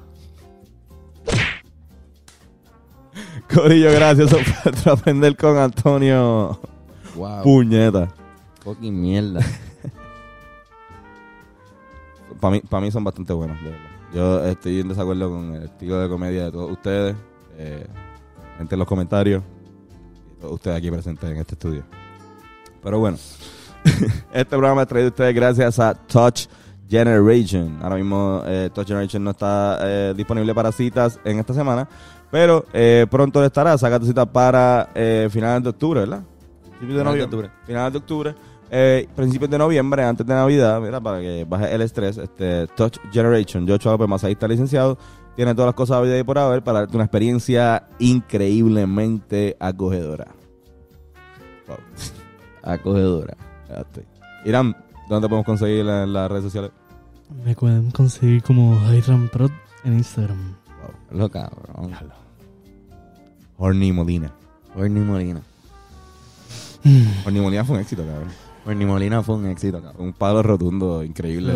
[3.57, 6.61] Corillo, gracias por aprender con Antonio.
[7.15, 7.43] Wow.
[7.43, 8.09] Puñeta.
[8.63, 9.41] Fucking mierda.
[12.39, 13.91] Para mí, pa' mí son bastante buenos, de verdad.
[14.13, 17.17] Yo estoy en desacuerdo con el estilo de comedia de todos ustedes.
[17.57, 17.87] Eh,
[18.59, 19.43] gente en los comentarios.
[20.33, 21.83] Y todos ustedes aquí presentes en este estudio.
[22.83, 23.17] Pero bueno,
[24.35, 26.47] este programa es traído a ustedes gracias a Touch
[26.91, 27.79] Generation.
[27.83, 31.89] Ahora mismo eh, Touch Generation no está eh, disponible para citas en esta semana.
[32.31, 33.77] Pero eh, pronto estará.
[33.79, 36.23] Saca tu cita para eh, finales de octubre, ¿verdad?
[36.79, 37.25] Principios de Finales de noviembre.
[37.25, 37.51] octubre.
[37.67, 38.35] Finales de octubre.
[38.71, 42.99] Eh, principios de noviembre, antes de Navidad, mira, para que baje el estrés, este Touch
[43.13, 44.99] Generation, Joshua López Masajista licenciado,
[45.37, 50.27] tiene todas las cosas habidas y por haber para darte una experiencia increíblemente acogedora.
[51.69, 51.77] Wow.
[52.63, 53.37] Acogedora.
[53.69, 54.05] Ya estoy.
[54.45, 54.77] Irán,
[55.09, 56.73] ¿dónde podemos conseguir en las redes sociales?
[57.45, 59.51] Me pueden conseguir como Hiram Prod
[59.85, 60.57] en Instagram.
[61.11, 61.93] Lo cabrón.
[63.59, 64.33] Horny Molina.
[64.75, 65.41] Horny Molina.
[67.25, 68.29] Horny Molina fue un éxito, cabrón.
[68.67, 70.07] Horny Molina fue un éxito, cabrón.
[70.07, 71.55] Un palo rotundo, increíble.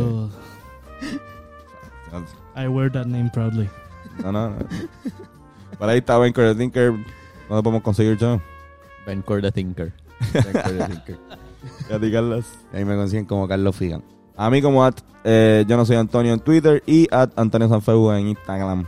[2.56, 3.68] I wear that name proudly.
[4.22, 4.56] No, no, no.
[5.78, 6.92] Por ahí está Ben Curry Tinker.
[7.48, 8.40] ¿Dónde podemos conseguir yo?
[9.06, 9.92] Ben Core the Thinker.
[10.32, 11.18] Ben Core Thinker.
[11.88, 12.46] Ya ti, Carlos.
[12.72, 14.02] Ahí me consiguen como Carlos Figan.
[14.36, 14.94] A mí como at,
[15.24, 18.86] eh, yo no soy Antonio en Twitter y at Antonio Sanfeu en Instagram.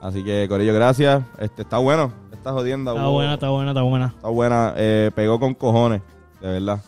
[0.00, 1.22] Así que, Corillo, gracias.
[1.38, 2.12] Este está bueno.
[2.32, 2.92] Está jodiendo.
[2.92, 4.06] Está buena, está buena, está buena.
[4.16, 4.72] Está buena.
[4.76, 6.00] Eh, pegó con cojones.
[6.40, 6.80] De verdad.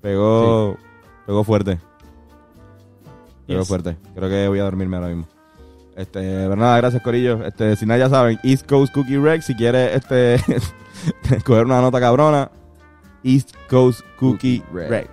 [0.00, 0.76] Pegó.
[1.26, 1.78] Pegó fuerte.
[3.46, 3.68] Pegó Yes.
[3.68, 3.96] fuerte.
[4.14, 5.26] Creo que voy a dormirme ahora mismo.
[5.96, 7.44] Este, pero nada, gracias Corillo.
[7.44, 10.36] Este, si nada ya saben, East Coast Cookie Rex, si quieres este
[11.44, 12.50] coger una nota cabrona,
[13.22, 14.90] East Coast Cookie Cookie Rec.
[14.90, 15.10] Rec.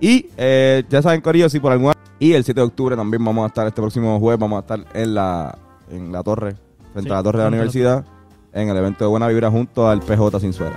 [0.00, 1.94] Y eh, ya saben, Corillo, si por alguna...
[2.18, 4.84] Y el 7 de octubre también vamos a estar, este próximo jueves, vamos a estar
[4.94, 5.56] en la,
[5.90, 6.56] en la torre,
[6.92, 8.04] frente Sí, a la torre de la universidad,
[8.52, 10.76] en el evento de Buena Vibra junto al PJ Sin Suera.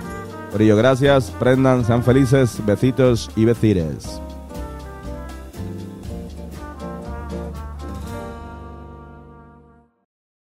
[0.52, 4.20] Corillo, gracias, prendan, sean felices, besitos y besites.